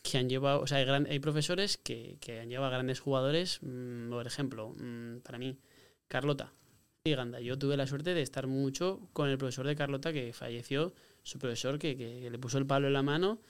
que 0.03 0.17
han 0.17 0.29
llevado, 0.29 0.61
o 0.61 0.67
sea, 0.67 0.77
hay, 0.77 0.85
gran- 0.85 1.07
hay 1.07 1.19
profesores 1.19 1.77
que, 1.77 2.17
que 2.21 2.39
han 2.39 2.49
llevado 2.49 2.67
a 2.71 2.75
grandes 2.77 2.99
jugadores, 2.99 3.59
mm, 3.61 4.09
por 4.09 4.25
ejemplo, 4.27 4.69
mm, 4.77 5.17
para 5.19 5.37
mí, 5.37 5.57
Carlota 6.07 6.53
y 7.03 7.13
Ganda. 7.13 7.39
Yo 7.41 7.57
tuve 7.57 7.75
la 7.75 7.87
suerte 7.87 8.13
de 8.13 8.21
estar 8.21 8.47
mucho 8.47 9.09
con 9.13 9.29
el 9.29 9.37
profesor 9.37 9.65
de 9.67 9.75
Carlota 9.75 10.13
que 10.13 10.31
falleció, 10.33 10.93
su 11.23 11.39
profesor 11.39 11.77
que, 11.79 11.97
que 11.97 12.29
le 12.29 12.39
puso 12.39 12.57
el 12.57 12.65
palo 12.65 12.87
en 12.87 12.93
la 12.93 13.01
mano 13.03 13.41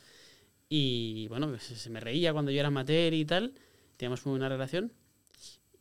y 0.69 1.27
bueno, 1.27 1.47
pues 1.49 1.63
se 1.63 1.89
me 1.89 1.99
reía 1.99 2.33
cuando 2.33 2.51
yo 2.51 2.59
era 2.59 2.67
amateur 2.69 3.13
y 3.13 3.23
tal, 3.25 3.53
teníamos 3.97 4.25
muy 4.25 4.31
buena 4.33 4.49
relación 4.49 4.91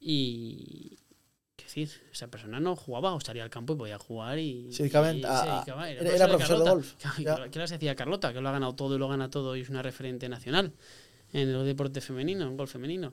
y, 0.00 0.90
¿Qué 0.90 1.05
decir? 1.66 1.90
Esa 2.12 2.28
persona 2.28 2.58
no 2.60 2.74
jugaba 2.76 3.14
o 3.14 3.20
salía 3.20 3.42
al 3.44 3.50
campo 3.50 3.74
y 3.74 3.76
podía 3.76 3.98
jugar 3.98 4.38
y. 4.38 4.68
Dedicaba 4.70 5.12
y 5.12 5.18
en- 5.20 5.26
a- 5.26 5.62
a- 5.62 5.90
era- 5.90 6.14
era 6.14 6.28
profesor 6.28 6.58
de 6.58 6.64
Carlota. 6.64 6.70
golf. 6.70 6.94
¿Qué, 7.50 7.58
les 7.58 7.70
decía 7.70 7.94
Carlota? 7.94 8.32
Que 8.32 8.40
lo 8.40 8.48
ha 8.48 8.52
ganado 8.52 8.74
todo 8.74 8.96
y 8.96 8.98
lo 8.98 9.08
gana 9.08 9.30
todo 9.30 9.54
y 9.56 9.60
es 9.60 9.68
una 9.68 9.82
referente 9.82 10.28
nacional 10.28 10.72
en 11.32 11.48
el 11.48 11.64
deporte 11.64 12.00
femenino, 12.00 12.44
en 12.46 12.56
golf 12.56 12.72
femenino. 12.72 13.12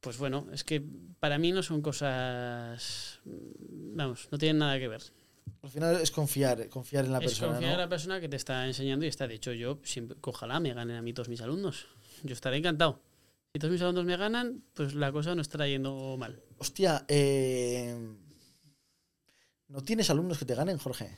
Pues 0.00 0.16
bueno, 0.16 0.46
es 0.52 0.64
que 0.64 0.82
para 1.18 1.38
mí 1.38 1.52
no 1.52 1.62
son 1.62 1.82
cosas. 1.82 3.20
Vamos, 3.24 4.28
no 4.30 4.38
tienen 4.38 4.58
nada 4.58 4.78
que 4.78 4.88
ver. 4.88 5.02
Al 5.62 5.68
final 5.70 5.96
es 6.00 6.10
confiar, 6.10 6.68
confiar 6.68 7.04
en 7.04 7.12
la 7.12 7.18
es 7.18 7.24
persona. 7.24 7.52
confiar 7.52 7.70
¿no? 7.72 7.74
en 7.74 7.80
la 7.80 7.88
persona 7.88 8.20
que 8.20 8.28
te 8.28 8.36
está 8.36 8.66
enseñando 8.66 9.04
y 9.04 9.08
está. 9.08 9.26
De 9.28 9.34
hecho, 9.34 9.52
yo 9.52 9.78
siempre, 9.82 10.16
ojalá 10.22 10.58
me 10.60 10.72
ganen 10.72 10.96
a 10.96 11.02
mí 11.02 11.12
todos 11.12 11.28
mis 11.28 11.40
alumnos. 11.42 11.86
Yo 12.22 12.32
estaré 12.32 12.56
encantado. 12.56 13.00
Si 13.52 13.58
todos 13.58 13.72
mis 13.72 13.82
alumnos 13.82 14.04
me 14.04 14.16
ganan, 14.16 14.62
pues 14.74 14.94
la 14.94 15.10
cosa 15.12 15.34
no 15.34 15.42
estará 15.42 15.66
yendo 15.66 16.16
mal. 16.16 16.40
Hostia, 16.62 17.04
eh, 17.08 17.96
¿no 19.68 19.82
tienes 19.82 20.10
alumnos 20.10 20.36
que 20.38 20.44
te 20.44 20.54
ganen, 20.54 20.76
Jorge? 20.76 21.16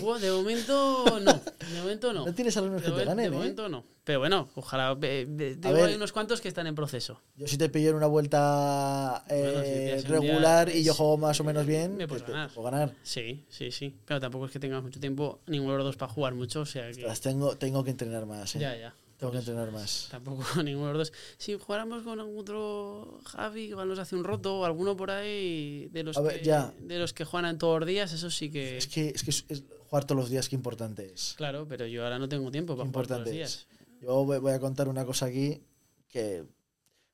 Buah, 0.00 0.18
de 0.18 0.32
momento 0.32 1.20
no. 1.20 1.34
De 1.34 1.78
momento 1.80 2.12
no. 2.12 2.26
No 2.26 2.34
tienes 2.34 2.56
alumnos 2.56 2.82
De, 2.82 2.88
que 2.88 2.92
te 2.92 2.96
momen- 2.96 2.98
de 3.00 3.04
ganen, 3.04 3.26
¿eh? 3.26 3.30
momento 3.30 3.68
no. 3.68 3.84
Pero 4.02 4.18
bueno, 4.18 4.48
ojalá. 4.56 4.96
eh, 5.02 5.26
eh, 5.38 5.56
ver. 5.62 5.76
ahí 5.90 5.94
unos 5.94 6.10
cuantos 6.12 6.40
que 6.40 6.48
están 6.48 6.66
en 6.66 6.74
proceso. 6.74 7.20
Yo 7.36 7.46
si 7.46 7.56
te 7.56 7.68
pillo 7.68 7.90
en 7.90 7.96
una 7.96 8.06
vuelta 8.08 9.22
Bueno, 9.28 9.62
si 9.62 9.68
eh, 9.68 9.96
día, 10.02 10.08
regular 10.08 10.68
y 10.74 10.82
yo 10.82 10.92
juego 10.94 11.18
más 11.18 11.38
o 11.38 11.44
menos 11.44 11.64
bien, 11.66 11.96
me 11.96 12.08
pues 12.08 12.22
puedes 12.22 12.26
te 12.26 12.32
ganar. 12.32 12.50
puedo 12.50 12.68
ganar. 12.70 12.94
Sí, 13.04 13.44
sí, 13.48 13.70
sí. 13.70 13.94
Pero 14.06 14.18
tampoco 14.18 14.46
es 14.46 14.50
que 14.52 14.58
tengamos 14.58 14.82
mucho 14.84 14.98
tiempo, 14.98 15.40
ninguno 15.46 15.72
de 15.72 15.78
los 15.78 15.86
dos 15.86 15.96
para 15.96 16.10
jugar 16.12 16.34
mucho, 16.34 16.62
o 16.62 16.66
sea 16.66 16.86
que. 16.90 17.02
Ostras, 17.04 17.20
tengo, 17.20 17.56
tengo 17.56 17.84
que 17.84 17.90
entrenar 17.90 18.26
más, 18.26 18.56
¿eh? 18.56 18.60
Ya, 18.60 18.76
ya. 18.76 18.94
Tengo 19.18 19.32
que 19.32 19.38
entrenar 19.38 19.72
más. 19.72 20.08
Tampoco 20.10 20.44
ninguno 20.62 20.88
de 20.88 20.92
los 20.98 21.08
dos. 21.10 21.18
Si 21.38 21.58
jugáramos 21.58 22.02
con 22.02 22.20
algún 22.20 22.38
otro 22.38 23.20
Javi, 23.24 23.62
igual 23.62 23.88
nos 23.88 23.98
hace 23.98 24.14
un 24.14 24.24
roto 24.24 24.60
o 24.60 24.64
alguno 24.64 24.96
por 24.96 25.10
ahí 25.10 25.88
de 25.90 26.02
los, 26.02 26.22
ver, 26.22 26.40
que, 26.40 26.44
ya. 26.44 26.74
de 26.80 26.98
los 26.98 27.12
que 27.14 27.24
juegan 27.24 27.56
todos 27.58 27.80
los 27.80 27.88
días, 27.88 28.12
eso 28.12 28.30
sí 28.30 28.50
que. 28.50 28.76
Es 28.76 28.86
que, 28.86 29.08
es 29.08 29.22
que 29.22 29.30
es- 29.30 29.44
es 29.48 29.64
jugar 29.88 30.04
todos 30.04 30.20
los 30.20 30.30
días, 30.30 30.48
qué 30.48 30.54
importante 30.56 31.10
es. 31.12 31.34
Claro, 31.36 31.66
pero 31.68 31.86
yo 31.86 32.04
ahora 32.04 32.18
no 32.18 32.28
tengo 32.28 32.50
tiempo 32.50 32.74
Qué 32.74 32.78
para 32.80 32.90
jugar 32.90 33.06
todos 33.06 33.20
los 33.22 33.30
días. 33.30 33.66
es. 33.70 34.00
Yo 34.02 34.24
voy 34.24 34.38
voy 34.38 34.52
a 34.52 34.60
contar 34.60 34.88
una 34.88 35.06
cosa 35.06 35.26
aquí 35.26 35.62
que, 36.08 36.44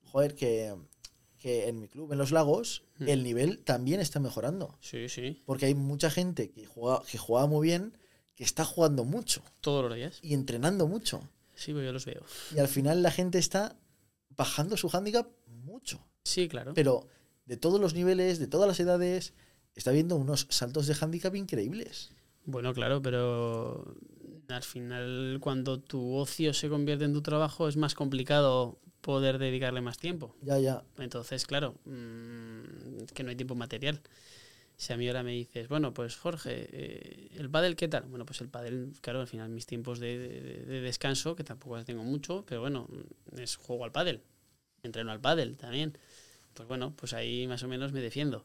joder, 0.07 0.35
que, 0.35 0.75
que 1.39 1.69
en 1.69 1.79
mi 1.81 1.87
club, 1.89 2.13
en 2.13 2.19
los 2.19 2.33
lagos, 2.33 2.83
Hmm. 2.99 3.09
el 3.09 3.23
nivel 3.25 3.59
también 3.61 4.01
está 4.01 4.21
mejorando. 4.21 4.77
Sí, 4.81 5.09
sí. 5.09 5.43
Porque 5.47 5.67
hay 5.67 5.75
mucha 5.75 6.11
gente 6.11 6.51
que 6.51 6.67
juega, 6.67 7.03
que 7.11 7.17
juega 7.19 7.47
muy 7.47 7.67
bien, 7.67 7.97
que 8.35 8.45
está 8.45 8.65
jugando 8.65 9.05
mucho 9.05 9.43
Todos 9.61 9.85
los 9.89 9.95
días. 9.97 10.19
y 10.23 10.35
entrenando 10.35 10.87
mucho. 10.87 11.21
Sí, 11.63 11.73
yo 11.73 11.93
los 11.93 12.05
veo. 12.05 12.25
Y 12.55 12.59
al 12.59 12.67
final 12.67 13.03
la 13.05 13.13
gente 13.13 13.39
está 13.39 13.77
bajando 14.31 14.77
su 14.77 14.91
handicap 14.93 15.29
mucho. 15.47 16.05
Sí, 16.25 16.49
claro. 16.49 16.75
Pero 16.75 17.07
de 17.45 17.57
todos 17.57 17.81
los 17.81 17.95
niveles, 17.95 18.41
de 18.41 18.49
todas 18.49 18.67
las 18.67 18.81
edades, 18.81 19.33
está 19.77 19.93
viendo 19.93 20.17
unos 20.17 20.49
saltos 20.51 20.89
de 20.89 20.97
handicap 21.01 21.37
increíbles. 21.37 22.11
Bueno, 22.45 22.75
claro, 22.75 23.01
pero 23.01 23.95
al 24.49 24.63
final 24.65 25.39
cuando 25.41 25.79
tu 25.79 26.17
ocio 26.17 26.53
se 26.53 26.69
convierte 26.69 27.05
en 27.05 27.13
tu 27.13 27.23
trabajo 27.23 27.69
es 27.69 27.77
más 27.77 27.95
complicado 27.95 28.81
poder 29.01 29.39
dedicarle 29.39 29.81
más 29.81 29.99
tiempo. 29.99 30.35
Ya, 30.43 30.59
ya. 30.59 30.83
Entonces, 30.99 31.47
claro, 31.47 31.77
mm, 31.85 33.05
que 33.15 33.23
no 33.23 33.31
hay 33.31 33.37
tiempo 33.37 33.55
material. 33.55 34.01
Si 34.83 34.93
a 34.93 34.97
mí 34.97 35.07
ahora 35.07 35.23
me 35.23 35.31
dices, 35.31 35.69
bueno, 35.69 35.95
pues 35.95 36.17
Jorge, 36.17 36.67
eh, 36.73 37.29
¿el 37.37 37.49
pádel 37.49 37.77
qué 37.77 37.87
tal? 37.87 38.03
Bueno, 38.07 38.27
pues 38.27 38.41
el 38.41 38.49
pádel, 38.49 38.93
claro, 39.01 39.21
al 39.21 39.29
final 39.29 39.49
mis 39.49 39.65
tiempos 39.65 40.01
de, 40.01 40.19
de- 40.19 40.65
de 40.65 40.81
descanso, 40.81 41.37
que 41.37 41.45
tampoco 41.45 41.85
tengo 41.85 42.03
mucho, 42.03 42.45
pero 42.49 42.63
bueno, 42.63 42.89
es 43.37 43.55
juego 43.55 43.85
al 43.85 43.93
pádel, 43.93 44.23
entreno 44.83 45.13
al 45.13 45.21
pádel 45.21 45.57
también. 45.57 45.97
Pues 46.53 46.67
bueno, 46.69 46.93
pues 46.97 47.13
ahí 47.13 47.47
más 47.47 47.63
o 47.63 47.69
menos 47.69 47.93
me 47.93 48.01
defiendo. 48.01 48.45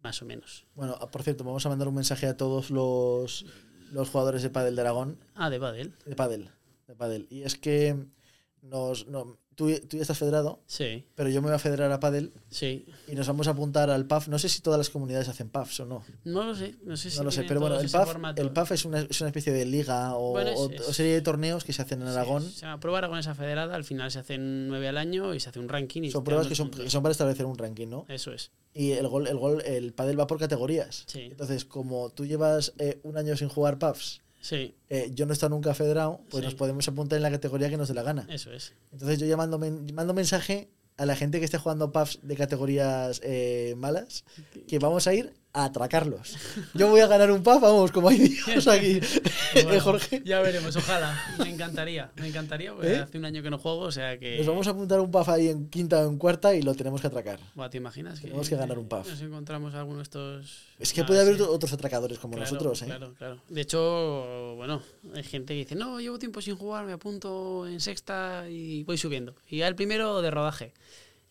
Más 0.00 0.22
o 0.22 0.26
menos. 0.26 0.64
Bueno, 0.76 0.96
ah, 1.00 1.10
por 1.10 1.24
cierto, 1.24 1.42
vamos 1.42 1.66
a 1.66 1.70
mandar 1.70 1.88
un 1.88 1.96
mensaje 1.96 2.26
a 2.28 2.36
todos 2.36 2.70
los, 2.70 3.44
los 3.90 4.10
jugadores 4.10 4.44
de 4.44 4.50
pádel 4.50 4.76
de 4.76 4.82
Aragón. 4.82 5.18
Ah, 5.34 5.50
de 5.50 5.58
pádel. 5.58 5.92
De 6.06 6.14
pádel. 6.14 6.50
De 6.86 6.94
pádel. 6.94 7.26
Y 7.30 7.42
es 7.42 7.56
que 7.58 7.96
nos, 8.62 9.06
no, 9.08 9.38
tú, 9.54 9.70
tú 9.88 9.96
ya 9.96 10.02
estás 10.02 10.18
federado, 10.18 10.62
Sí, 10.66 11.04
pero 11.14 11.28
yo 11.28 11.42
me 11.42 11.48
voy 11.48 11.54
a 11.56 11.58
federar 11.58 11.90
a 11.92 12.00
pádel 12.00 12.32
sí. 12.48 12.86
y 13.08 13.14
nos 13.14 13.26
vamos 13.26 13.48
a 13.48 13.50
apuntar 13.50 13.90
al 13.90 14.06
PAF. 14.06 14.28
No 14.28 14.38
sé 14.38 14.48
si 14.48 14.62
todas 14.62 14.78
las 14.78 14.88
comunidades 14.88 15.28
hacen 15.28 15.48
PAFs 15.50 15.80
o 15.80 15.84
no. 15.86 16.04
No 16.24 16.44
lo 16.44 16.54
sé, 16.54 16.76
no 16.84 16.96
sé 16.96 17.10
si 17.10 17.18
No 17.18 17.24
lo 17.24 17.30
sé, 17.30 17.42
pero 17.42 17.60
bueno, 17.60 17.78
el 17.78 17.90
PAF, 17.90 18.16
el 18.36 18.50
PAF 18.52 18.72
es, 18.72 18.84
una, 18.84 19.00
es 19.00 19.20
una 19.20 19.28
especie 19.28 19.52
de 19.52 19.66
liga 19.66 20.14
o, 20.16 20.30
Bueno, 20.30 20.52
o- 20.54 20.70
serie 20.92 21.12
de 21.12 21.20
torneos 21.22 21.64
que 21.64 21.72
se 21.72 21.82
hacen 21.82 22.00
en 22.02 22.08
Sí, 22.08 22.12
Aragón. 22.14 22.42
se 22.48 22.60
llama 22.62 22.80
prueba 22.80 22.98
aragonesa 22.98 23.34
federada, 23.34 23.74
al 23.74 23.84
final 23.84 24.10
se 24.10 24.20
hacen 24.20 24.68
nueve 24.68 24.88
al 24.88 24.96
año 24.96 25.34
y 25.34 25.40
se 25.40 25.48
hace 25.50 25.58
un 25.58 25.68
ranking. 25.68 26.02
Y 26.02 26.10
Son 26.10 26.24
pruebas 26.24 26.46
que 26.46 26.54
son, 26.54 26.70
que 26.70 26.88
son 26.88 27.02
para 27.02 27.12
establecer 27.12 27.44
un 27.46 27.58
ranking, 27.58 27.88
¿no? 27.88 28.06
Eso 28.08 28.32
es. 28.32 28.52
Y 28.74 28.92
el 28.92 29.06
gol, 29.08 29.26
el 29.26 29.36
gol, 29.38 29.60
el 29.66 29.92
pádel 29.92 30.18
va 30.18 30.26
por 30.26 30.38
categorías. 30.38 31.04
Sí. 31.06 31.20
Entonces, 31.30 31.66
como 31.66 32.08
tú 32.10 32.24
llevas 32.24 32.72
eh, 32.78 33.00
un 33.02 33.18
año 33.18 33.36
sin 33.36 33.48
jugar 33.50 33.78
PAFs, 33.78 34.21
Sí, 34.42 34.74
eh, 34.90 35.10
yo 35.14 35.24
no 35.24 35.32
he 35.32 35.34
estado 35.34 35.50
nunca 35.50 35.72
federado, 35.72 36.20
pues 36.28 36.42
Sí. 36.42 36.44
nos 36.46 36.54
podemos 36.54 36.86
apuntar 36.88 37.16
en 37.16 37.22
la 37.22 37.30
categoría 37.30 37.70
que 37.70 37.76
nos 37.78 37.88
dé 37.88 37.94
la 37.94 38.02
gana. 38.02 38.26
eso 38.28 38.52
es. 38.52 38.74
Entonces 38.92 39.18
yo 39.18 39.26
ya 39.26 39.36
mando, 39.38 39.58
mando 39.58 40.12
mensaje 40.12 40.68
a 40.98 41.06
la 41.06 41.16
gente 41.16 41.38
que 41.38 41.44
esté 41.46 41.56
jugando 41.58 41.90
PAFs 41.92 42.18
de 42.22 42.36
categorías 42.36 43.20
eh, 43.24 43.74
malas, 43.78 44.24
que 44.68 44.78
vamos 44.78 45.06
a 45.06 45.14
ir 45.14 45.32
a 45.54 45.64
atracarlos. 45.66 46.36
Yo 46.72 46.88
voy 46.88 47.00
a 47.00 47.06
ganar 47.06 47.30
un 47.30 47.42
PAF, 47.42 47.60
vamos, 47.60 47.92
como 47.92 48.08
hay 48.08 48.18
Dios 48.46 48.66
aquí, 48.68 49.00
Bueno, 49.64 49.80
Jorge. 49.80 50.22
Ya 50.24 50.40
veremos, 50.40 50.74
ojalá. 50.76 51.20
Me 51.38 51.50
encantaría, 51.50 52.10
me 52.16 52.28
encantaría, 52.28 52.72
porque 52.72 52.94
¿Eh? 52.94 52.98
hace 52.98 53.18
un 53.18 53.24
año 53.26 53.42
que 53.42 53.50
no 53.50 53.58
juego, 53.58 53.80
o 53.80 53.92
sea 53.92 54.18
que. 54.18 54.38
Nos 54.38 54.46
vamos 54.46 54.66
a 54.66 54.70
apuntar 54.70 54.98
un 55.00 55.10
PAF 55.10 55.28
ahí 55.28 55.48
en 55.48 55.68
quinta 55.68 56.06
o 56.06 56.08
en 56.08 56.16
cuarta 56.16 56.54
y 56.54 56.62
lo 56.62 56.74
tenemos 56.74 57.00
que 57.02 57.06
atracar. 57.08 57.38
Buah, 57.54 57.68
¿Te 57.68 57.76
imaginas? 57.76 58.20
Tenemos 58.20 58.48
que 58.48 58.56
ganar 58.56 58.78
un 58.78 58.88
PAF. 58.88 59.08
Nos 59.08 59.20
encontramos 59.20 59.74
alguno 59.74 59.98
de 59.98 60.02
estos. 60.04 60.62
Es 60.78 60.92
que 60.92 61.02
Ah, 61.02 61.06
puede 61.06 61.20
haber 61.20 61.36
sí. 61.36 61.42
otros 61.42 61.72
atracadores 61.72 62.18
como 62.18 62.34
Claro, 62.36 62.50
nosotros, 62.50 62.80
¿eh? 62.82 62.86
Claro, 62.86 63.14
claro. 63.18 63.38
De 63.48 63.60
hecho, 63.60 64.54
bueno, 64.56 64.82
hay 65.14 65.22
gente 65.22 65.52
que 65.54 65.58
dice, 65.60 65.74
no, 65.74 66.00
llevo 66.00 66.18
tiempo 66.18 66.40
sin 66.40 66.56
jugar, 66.56 66.86
me 66.86 66.92
apunto 66.92 67.66
en 67.68 67.80
sexta 67.80 68.48
y 68.48 68.84
voy 68.84 68.96
subiendo. 68.96 69.34
Y 69.48 69.58
ya 69.58 69.68
el 69.68 69.74
primero 69.74 70.22
de 70.22 70.30
rodaje. 70.30 70.72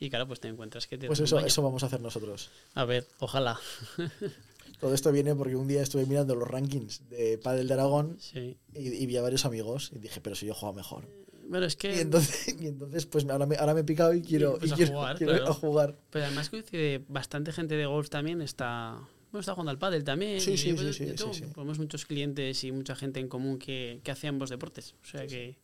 Y 0.02 0.10
claro, 0.10 0.28
pues 0.28 0.40
te 0.40 0.48
encuentras 0.48 0.88
que 0.88 0.98
te 0.98 1.06
Pues 1.06 1.20
eso, 1.20 1.40
eso 1.40 1.62
vamos 1.62 1.84
a 1.84 1.86
hacer 1.86 2.02
nosotros. 2.02 2.50
A 2.74 2.86
ver, 2.86 3.06
ojalá. 3.20 3.60
Todo 4.80 4.96
esto 4.96 5.12
viene 5.12 5.36
porque 5.36 5.56
un 5.56 5.68
día 5.68 5.84
estuve 5.84 6.08
mirando 6.08 6.34
los 6.34 6.48
rankings 6.48 7.08
de 7.08 7.38
Padel 7.38 7.68
de 7.68 7.74
Aragón 7.76 8.18
Sí. 8.20 8.58
y, 8.74 8.88
y 8.90 9.06
vi 9.06 9.18
a 9.18 9.22
varios 9.22 9.46
amigos 9.46 9.92
y 9.96 10.00
dije, 10.00 10.20
pero 10.20 10.36
si 10.36 10.48
yo 10.48 10.56
juego 10.56 10.74
mejor. 10.74 11.08
Bueno, 11.48 11.68
es 11.68 11.76
que. 11.76 11.96
Y 11.96 12.00
entonces, 12.00 12.56
y 12.60 12.66
entonces 12.66 13.06
pues 13.06 13.30
ahora 13.30 13.46
me, 13.46 13.58
ahora 13.58 13.76
me 13.76 13.82
he 13.82 13.84
picado 13.84 14.12
y 14.16 14.24
quiero, 14.24 14.58
pues 14.58 14.72
y 14.72 14.74
a 14.74 14.78
quiero, 14.78 14.92
jugar, 14.94 15.18
quiero 15.18 15.34
claro. 15.34 15.52
a 15.52 15.54
jugar. 15.54 16.00
Pero 16.10 16.26
además 16.26 16.50
coincide 16.50 17.04
bastante 17.08 17.52
gente 17.52 17.76
de 17.76 17.86
golf 17.86 18.10
también 18.10 18.42
está. 18.42 19.08
Bueno, 19.32 19.42
está 19.42 19.54
jugando 19.54 19.70
al 19.70 19.78
pádel 19.78 20.04
también. 20.04 20.42
Sí, 20.42 20.58
sí, 20.58 20.74
pues 20.74 20.96
sí, 20.96 21.14
sí, 21.16 21.26
sí. 21.32 21.44
Tenemos 21.54 21.78
muchos 21.78 22.08
clientes 22.08 22.64
y 22.64 22.72
mucha 22.72 22.96
gente 22.96 23.20
en 23.20 23.28
común 23.28 23.60
que, 23.60 24.02
que 24.04 24.10
hace 24.12 24.28
ambos 24.28 24.50
deportes. 24.50 24.96
O 25.04 25.06
sea 25.06 25.28
que, 25.28 25.58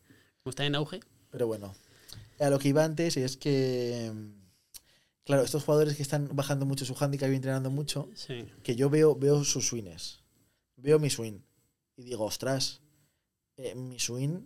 como 0.44 0.52
está 0.52 0.64
en 0.66 0.76
auge, 0.76 1.00
Pero 1.32 1.48
bueno, 1.48 1.74
a 2.40 2.50
lo 2.50 2.60
que 2.60 2.70
iba 2.70 2.84
antes 2.84 3.18
es 3.18 3.38
que, 3.38 4.12
claro, 5.24 5.44
estos 5.44 5.64
jugadores 5.64 5.96
que 5.96 6.04
están 6.04 6.30
bajando 6.34 6.66
mucho 6.66 6.86
su 6.86 6.96
handicap 7.00 7.30
y 7.32 7.36
entrenando 7.36 7.70
mucho, 7.72 8.10
sí. 8.16 8.46
que 8.64 8.76
yo 8.76 8.90
veo, 8.90 9.16
veo 9.16 9.44
sus 9.44 9.68
swings, 9.68 10.24
veo 10.76 11.00
mi 11.00 11.10
swing 11.10 11.40
y 11.96 12.04
digo, 12.04 12.26
ostras, 12.26 12.82
eh, 13.58 13.74
mi 13.76 14.00
swing 14.00 14.42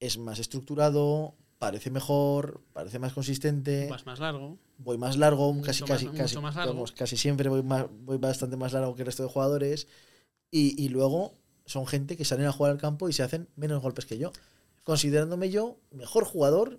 es 0.00 0.16
más 0.18 0.38
estructurado, 0.38 1.34
parece 1.58 1.90
mejor, 1.90 2.60
parece 2.72 2.98
más 3.00 3.12
consistente, 3.12 3.88
Vas 3.90 4.06
más 4.06 4.20
largo. 4.20 4.58
voy 4.78 4.96
más 4.96 5.16
largo, 5.16 5.52
Mucho 5.52 5.66
casi, 5.66 5.82
más- 5.82 5.90
casi, 5.90 6.06
mucho 6.06 6.16
casi, 6.18 6.38
más 6.38 6.54
largo. 6.54 6.84
casi 6.96 7.16
siempre 7.16 7.48
voy, 7.48 7.62
más, 7.64 7.86
voy 7.90 8.18
bastante 8.18 8.56
más 8.56 8.72
largo 8.72 8.94
que 8.94 9.02
el 9.02 9.06
resto 9.06 9.24
de 9.24 9.28
jugadores 9.28 9.88
y, 10.52 10.80
y 10.80 10.88
luego 10.88 11.34
son 11.66 11.86
gente 11.86 12.16
que 12.16 12.24
salen 12.24 12.46
a 12.46 12.52
jugar 12.52 12.70
al 12.72 12.78
campo 12.78 13.08
y 13.08 13.12
se 13.12 13.24
hacen 13.24 13.48
menos 13.56 13.82
golpes 13.82 14.06
que 14.06 14.18
yo, 14.18 14.30
considerándome 14.84 15.50
yo 15.50 15.76
mejor 15.90 16.24
jugador, 16.24 16.78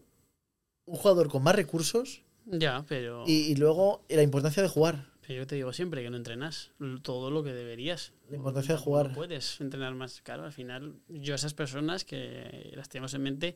un 0.89 0.97
jugador 0.97 1.29
con 1.29 1.43
más 1.43 1.55
recursos 1.55 2.23
Ya, 2.45 2.83
pero. 2.87 3.23
y, 3.27 3.51
y 3.51 3.55
luego 3.55 4.03
la 4.09 4.23
importancia 4.23 4.61
de 4.63 4.69
jugar. 4.69 5.05
Pero 5.21 5.41
yo 5.41 5.47
te 5.47 5.55
digo 5.55 5.71
siempre 5.73 6.01
que 6.01 6.09
no 6.09 6.17
entrenas 6.17 6.71
todo 7.03 7.29
lo 7.29 7.43
que 7.43 7.53
deberías. 7.53 8.13
La 8.29 8.37
importancia 8.37 8.73
de 8.73 8.79
No 8.79 8.83
jugar. 8.83 9.13
puedes 9.13 9.61
entrenar 9.61 9.93
más. 9.93 10.21
Claro, 10.21 10.43
al 10.43 10.51
final, 10.51 10.95
yo 11.07 11.35
esas 11.35 11.53
personas 11.53 12.03
que 12.03 12.71
las 12.75 12.89
tenemos 12.89 13.13
en 13.13 13.21
mente 13.21 13.55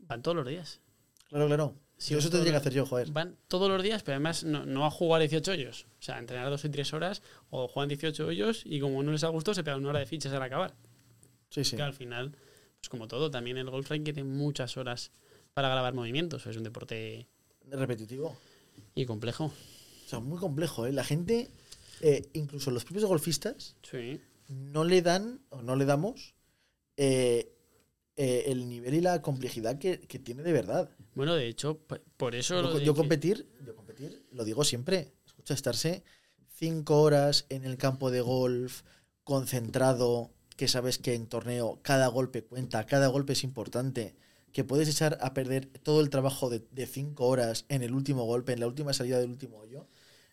van 0.00 0.22
todos 0.22 0.36
los 0.36 0.46
días. 0.46 0.80
Claro, 1.28 1.46
claro. 1.46 1.74
Sí, 1.96 2.14
eso 2.14 2.28
tendría 2.28 2.50
que 2.52 2.56
hacer 2.58 2.72
yo, 2.72 2.84
joder. 2.84 3.12
Van 3.12 3.36
todos 3.46 3.68
los 3.70 3.80
días, 3.80 4.02
pero 4.02 4.16
además 4.16 4.42
no, 4.42 4.66
no 4.66 4.84
a 4.84 4.90
jugar 4.90 5.20
18 5.20 5.52
hoyos. 5.52 5.86
O 6.00 6.02
sea, 6.02 6.16
a 6.16 6.18
entrenar 6.18 6.50
dos 6.50 6.64
y 6.64 6.68
tres 6.68 6.92
horas 6.92 7.22
o 7.50 7.68
juegan 7.68 7.88
18 7.88 8.26
hoyos 8.26 8.62
y 8.64 8.80
como 8.80 9.00
no 9.04 9.12
les 9.12 9.22
ha 9.22 9.28
gustado, 9.28 9.54
se 9.54 9.62
pegan 9.62 9.78
una 9.78 9.90
hora 9.90 10.00
de 10.00 10.06
fichas 10.06 10.32
al 10.32 10.42
acabar. 10.42 10.74
Sí, 11.50 11.62
sí. 11.62 11.76
Que 11.76 11.82
al 11.82 11.94
final, 11.94 12.32
pues 12.80 12.88
como 12.88 13.06
todo, 13.06 13.30
también 13.30 13.56
el 13.58 13.70
golf 13.70 13.88
requiere 13.88 14.24
muchas 14.24 14.76
horas 14.76 15.12
para 15.54 15.68
grabar 15.68 15.94
movimientos. 15.94 16.46
Es 16.46 16.56
un 16.56 16.64
deporte 16.64 17.26
Repetitivo. 17.70 18.36
y 18.94 19.06
complejo. 19.06 19.46
O 19.46 20.08
sea, 20.08 20.18
muy 20.20 20.38
complejo, 20.38 20.86
¿eh? 20.86 20.92
La 20.92 21.04
gente, 21.04 21.48
eh, 22.00 22.28
incluso 22.34 22.70
los 22.70 22.84
propios 22.84 23.04
golfistas, 23.06 23.76
Sí. 23.88 24.20
no 24.48 24.84
le 24.84 25.00
dan 25.00 25.40
o 25.48 25.62
no 25.62 25.76
le 25.76 25.84
damos 25.86 26.34
eh, 26.96 27.50
eh, 28.16 28.44
el 28.48 28.68
nivel 28.68 28.94
y 28.94 29.00
la 29.00 29.22
complejidad 29.22 29.78
que, 29.78 30.00
que 30.00 30.18
tiene 30.18 30.42
de 30.42 30.52
verdad. 30.52 30.90
Bueno, 31.14 31.34
de 31.34 31.48
hecho, 31.48 31.78
por 32.16 32.34
eso... 32.34 32.60
lo 32.60 32.72
Yo, 32.74 32.78
yo 32.80 32.94
que- 32.94 32.98
competir, 32.98 33.48
yo 33.64 33.74
competir, 33.74 34.26
lo 34.32 34.44
digo 34.44 34.62
siempre. 34.64 35.12
Escucha, 35.26 35.54
estarse 35.54 36.04
cinco 36.56 37.00
horas 37.02 37.46
en 37.48 37.64
el 37.64 37.76
campo 37.78 38.10
de 38.10 38.20
golf, 38.20 38.82
concentrado, 39.24 40.30
que 40.56 40.68
sabes 40.68 40.98
que 40.98 41.14
en 41.14 41.26
torneo 41.26 41.80
cada 41.82 42.06
golpe 42.08 42.44
cuenta, 42.44 42.86
cada 42.86 43.08
golpe 43.08 43.32
es 43.32 43.42
importante, 43.42 44.14
que 44.54 44.62
puedes 44.62 44.88
echar 44.88 45.18
a 45.20 45.34
perder 45.34 45.66
todo 45.66 46.00
el 46.00 46.10
trabajo 46.10 46.48
de, 46.48 46.62
de 46.70 46.86
cinco 46.86 47.26
horas 47.26 47.66
en 47.68 47.82
el 47.82 47.92
último 47.92 48.24
golpe, 48.24 48.52
en 48.52 48.60
la 48.60 48.68
última 48.68 48.92
salida 48.92 49.18
del 49.18 49.28
último 49.28 49.58
hoyo. 49.58 49.88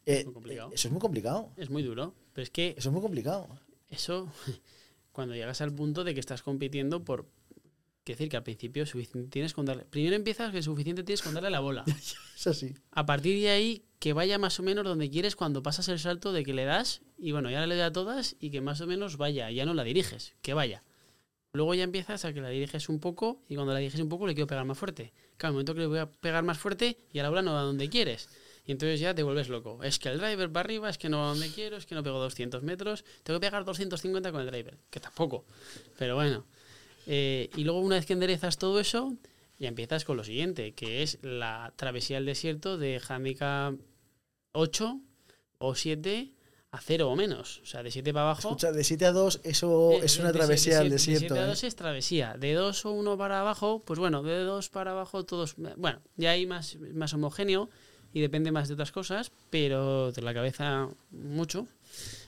Eh, 0.06 0.28
eh, 0.48 0.60
eso 0.72 0.88
es 0.88 0.92
muy 0.92 1.02
complicado. 1.02 1.52
Es 1.58 1.72
muy 1.72 1.82
duro. 1.82 2.14
Pero 2.34 2.44
es 2.44 2.52
que 2.52 2.76
Eso 2.78 2.90
es 2.90 2.94
muy 2.94 3.02
complicado. 3.02 3.50
eso, 3.90 4.32
cuando 5.12 5.34
llegas 5.34 5.60
al 5.62 5.74
punto 5.74 6.04
de 6.04 6.14
que 6.14 6.20
estás 6.20 6.44
compitiendo 6.44 7.04
por... 7.04 7.28
Quiere 8.04 8.18
decir 8.18 8.30
que 8.30 8.38
al 8.38 8.44
principio 8.44 8.86
suficiente 8.86 9.28
tienes 9.30 9.54
con 9.54 9.66
darle... 9.66 9.86
Primero 9.86 10.16
empiezas 10.16 10.52
que 10.52 10.62
suficiente 10.62 11.04
tienes 11.04 11.24
con 11.24 11.34
darle 11.34 11.50
la 11.50 11.60
bola. 11.60 11.84
Es 12.38 12.46
así. 12.46 12.76
A 12.92 13.08
partir 13.08 13.42
de 13.42 13.50
ahí, 13.50 13.86
que 13.98 14.14
vaya 14.14 14.38
más 14.38 14.60
o 14.60 14.64
menos 14.64 14.84
donde 14.84 15.10
quieres 15.10 15.36
cuando 15.36 15.64
pasas 15.64 15.88
el 15.90 15.98
salto 15.98 16.32
de 16.32 16.44
que 16.44 16.54
le 16.54 16.66
das 16.66 17.02
y 17.18 17.32
bueno, 17.32 17.50
ya 17.50 17.66
le 17.66 17.74
doy 17.76 17.84
a 17.84 17.92
todas 17.92 18.36
y 18.40 18.52
que 18.52 18.62
más 18.62 18.82
o 18.82 18.88
menos 18.88 19.18
vaya, 19.18 19.50
ya 19.50 19.66
no 19.66 19.74
la 19.74 19.84
diriges, 19.84 20.34
que 20.44 20.54
vaya. 20.54 20.84
Luego 21.54 21.74
ya 21.74 21.84
empiezas 21.84 22.24
a 22.24 22.34
que 22.34 22.40
la 22.40 22.50
diriges 22.50 22.88
un 22.88 23.00
poco 23.00 23.42
y 23.50 23.56
cuando 23.56 23.74
la 23.74 23.80
diriges 23.80 24.00
un 24.00 24.10
poco 24.10 24.26
le 24.26 24.34
quiero 24.34 24.48
pegar 24.48 24.66
más 24.66 24.78
fuerte. 24.78 25.12
Claro, 25.38 25.50
al 25.50 25.54
momento 25.54 25.74
que 25.74 25.82
le 25.82 25.88
voy 25.88 26.00
a 26.00 26.10
pegar 26.10 26.44
más 26.44 26.58
fuerte 26.58 26.98
y 27.12 27.20
a 27.20 27.24
la 27.24 27.30
bola 27.30 27.42
no 27.42 27.54
va 27.54 27.62
donde 27.62 27.90
quieres. 27.90 28.30
Y 28.66 28.72
entonces 28.72 29.00
ya 29.00 29.14
te 29.14 29.24
vuelves 29.24 29.50
loco. 29.50 29.84
Es 29.84 30.00
que 30.00 30.10
el 30.10 30.20
driver 30.20 30.56
va 30.56 30.62
arriba, 30.62 30.90
es 30.90 30.98
que 30.98 31.10
no 31.10 31.20
va 31.20 31.28
donde 31.28 31.50
quiero, 31.50 31.78
es 31.78 31.86
que 31.86 31.96
no 31.96 32.04
pego 32.04 32.20
200 32.20 32.64
metros. 32.64 33.04
Tengo 33.24 33.40
que 33.40 33.48
pegar 33.48 33.66
250 33.66 34.32
con 34.32 34.42
el 34.42 34.48
driver, 34.48 34.78
que 34.90 35.00
tampoco. 35.00 35.46
Pero 35.98 36.16
bueno. 36.16 36.46
Eh, 37.08 37.50
y 37.58 37.64
luego 37.64 37.80
una 37.82 37.96
vez 37.96 38.06
que 38.06 38.14
enderezas 38.14 38.58
todo 38.58 38.80
eso, 38.80 39.18
ya 39.60 39.68
empiezas 39.68 40.06
con 40.06 40.18
lo 40.18 40.24
siguiente, 40.24 40.74
que 40.74 41.04
es 41.04 41.18
la 41.22 41.74
travesía 41.76 42.18
del 42.18 42.28
desierto 42.28 42.78
de 42.78 43.02
handicap 43.08 43.76
8 44.54 45.02
o 45.58 45.76
7 45.76 46.32
a 46.72 46.80
0 46.80 47.10
o 47.10 47.16
menos. 47.16 47.60
O 47.64 47.66
sea, 47.66 47.84
de 47.84 47.92
7 47.92 48.14
para 48.14 48.26
abajo. 48.28 48.48
Escucha, 48.50 48.72
de 48.72 48.84
7 48.84 49.06
a 49.06 49.12
2, 49.12 49.42
eso 49.44 49.92
Eh, 49.94 50.00
es 50.04 50.18
una 50.20 50.32
de- 50.32 50.40
travesía 50.40 50.74
de 50.76 50.80
al 50.80 50.84
siete- 50.88 50.94
desierto. 50.96 51.34
De 51.34 51.40
7 51.40 51.40
a 51.40 51.44
¿eh? 51.44 51.48
2 51.50 51.64
es 51.66 51.76
travesía. 51.76 52.36
De 52.40 52.54
2 52.54 52.86
o 52.86 52.92
1 52.92 53.18
para 53.18 53.42
abajo, 53.42 53.82
pues 53.86 54.00
bueno, 54.00 54.24
de 54.24 54.40
2 54.44 54.70
para 54.70 54.92
abajo 54.92 55.26
todos... 55.26 55.56
Bueno, 55.76 56.00
ya 56.16 56.32
hay 56.32 56.46
más, 56.46 56.78
más 56.94 57.14
homogéneo 57.14 57.70
y 58.14 58.22
depende 58.22 58.52
más 58.52 58.68
de 58.70 58.76
otras 58.76 58.92
cosas, 58.92 59.32
pero 59.50 60.12
de 60.14 60.22
la 60.22 60.34
cabeza 60.34 60.88
mucho, 61.12 61.68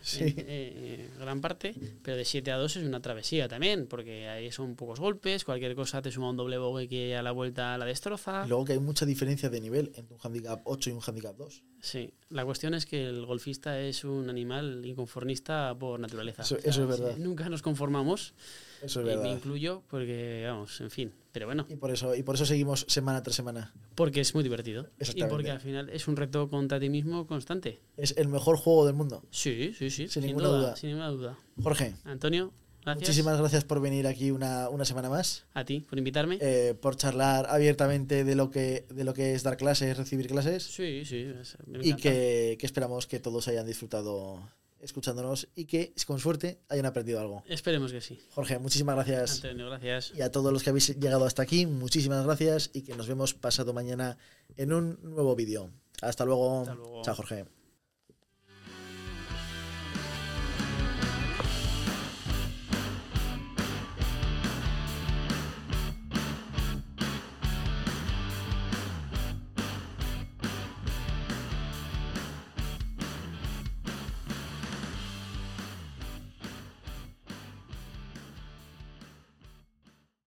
Sí. 0.06 0.24
en, 0.26 0.34
eh, 0.38 1.10
gran 1.18 1.40
parte, 1.40 1.74
pero 2.04 2.18
de 2.18 2.26
7 2.26 2.52
a 2.52 2.58
2 2.58 2.76
es 2.76 2.84
una 2.84 3.02
travesía 3.02 3.48
también, 3.48 3.88
porque 3.88 4.28
ahí 4.28 4.52
son 4.52 4.76
pocos 4.76 5.00
golpes, 5.00 5.46
cualquier 5.46 5.76
cosa 5.76 6.02
te 6.02 6.12
suma 6.12 6.30
un 6.30 6.36
doble 6.38 6.58
bogue 6.58 6.90
que 6.90 7.16
a 7.16 7.22
la 7.24 7.32
vuelta 7.32 7.78
la 7.78 7.86
destroza. 7.86 8.44
Y 8.46 8.50
luego 8.50 8.66
que 8.66 8.74
hay 8.74 8.80
mucha 8.80 9.06
diferencia 9.06 9.50
de 9.50 9.62
nivel 9.62 9.92
entre 9.96 10.14
un 10.16 10.20
handicap 10.22 10.62
8 10.66 10.90
y 10.90 10.94
un 10.94 11.00
handicap 11.08 11.36
2. 11.38 11.64
Sí, 11.80 12.14
la 12.30 12.44
cuestión 12.46 12.74
es 12.74 12.86
que 12.86 13.06
el 13.08 13.26
golfista 13.26 13.80
es 13.80 14.04
un 14.04 14.30
animal 14.30 14.86
inconformista 14.86 15.74
por 15.78 16.00
naturaleza. 16.00 16.42
Eso- 16.44 16.58
eso 16.58 16.82
es 16.84 16.88
verdad. 16.88 17.18
Nunca 17.18 17.48
nos 17.50 17.62
conformamos. 17.62 18.34
Eso 18.82 19.00
es 19.00 19.06
y 19.06 19.10
me 19.10 19.16
verdad. 19.16 19.32
incluyo 19.36 19.84
porque, 19.90 20.44
vamos, 20.46 20.82
en 20.82 20.92
fin. 20.92 21.14
Pero 21.32 21.48
bueno, 21.48 21.66
Y 21.68 21.76
por 21.78 21.90
eso, 21.90 22.14
y 22.16 22.22
por 22.22 22.36
eso 22.36 22.46
seguimos 22.46 22.86
semana 22.88 23.24
tras 23.24 23.36
semana. 23.36 23.74
porque 23.96 24.22
es 24.22 24.36
muy 24.36 24.44
divertido. 24.44 24.88
Y 25.16 25.24
porque 25.24 25.50
al 25.50 25.60
final 25.60 25.90
es 25.90 26.08
un 26.08 26.16
reto 26.16 26.48
contra 26.50 26.80
ti 26.80 26.90
mismo 26.90 27.26
constante. 27.26 27.80
Es 27.98 28.14
el 28.18 28.28
mejor 28.28 28.56
juego 28.58 28.86
del 28.86 28.94
mundo. 28.96 29.24
Sí, 29.32 29.74
sí, 29.78 29.90
sí. 29.94 30.08
Sin 30.08 30.26
ninguna 30.26 30.48
duda. 30.50 30.76
Sin 30.76 30.90
ninguna 30.90 31.10
duda. 31.10 31.38
Jorge, 31.62 31.96
Antonio, 32.04 32.52
gracias. 32.84 33.02
muchísimas 33.08 33.40
gracias 33.40 33.64
por 33.64 33.80
venir 33.82 34.08
aquí 34.08 34.32
una, 34.32 34.70
una 34.70 34.86
semana 34.86 35.10
más. 35.10 35.46
A 35.54 35.64
ti 35.64 35.80
por 35.82 35.98
invitarme. 35.98 36.38
eh, 36.42 36.76
por 36.82 36.96
charlar 36.98 37.46
abiertamente 37.50 38.24
de 38.24 38.36
lo 38.36 38.50
que 38.52 38.86
de 38.90 39.04
lo 39.04 39.14
que 39.14 39.34
es 39.36 39.44
dar 39.44 39.56
clases, 39.58 39.96
recibir 39.98 40.28
clases. 40.28 40.64
sí, 40.64 41.06
sí. 41.06 41.28
me 41.68 41.80
Y 41.86 41.94
que, 41.96 42.58
que 42.60 42.66
esperamos 42.66 43.08
que 43.08 43.20
todos 43.20 43.48
hayan 43.48 43.66
disfrutado 43.66 44.42
escuchándonos 44.82 45.48
y 45.56 45.64
que, 45.64 45.94
con 46.06 46.20
suerte, 46.20 46.60
hayan 46.68 46.86
aprendido 46.86 47.18
algo. 47.22 47.42
Esperemos 47.48 47.94
que 47.94 48.02
sí. 48.02 48.20
Jorge, 48.32 48.60
muchísimas 48.60 48.96
gracias. 48.96 49.36
Antonio, 49.36 49.68
gracias. 49.68 50.12
Y 50.14 50.22
a 50.22 50.30
todos 50.30 50.52
los 50.52 50.62
que 50.62 50.72
habéis 50.72 51.00
llegado 51.00 51.24
hasta 51.26 51.42
aquí, 51.42 51.66
muchísimas 51.66 52.26
gracias 52.26 52.70
y 52.74 52.82
que 52.82 52.94
nos 52.94 53.08
vemos 53.08 53.34
pasado 53.34 53.72
mañana 53.72 54.18
en 54.58 54.74
un 54.74 55.00
nuevo 55.02 55.38
vídeo. 55.38 55.70
Hasta 56.02 56.26
luego. 56.26 56.64
Hasta 56.64 56.74
luego. 56.76 57.02
Chao, 57.02 57.16
Jorge. 57.16 57.63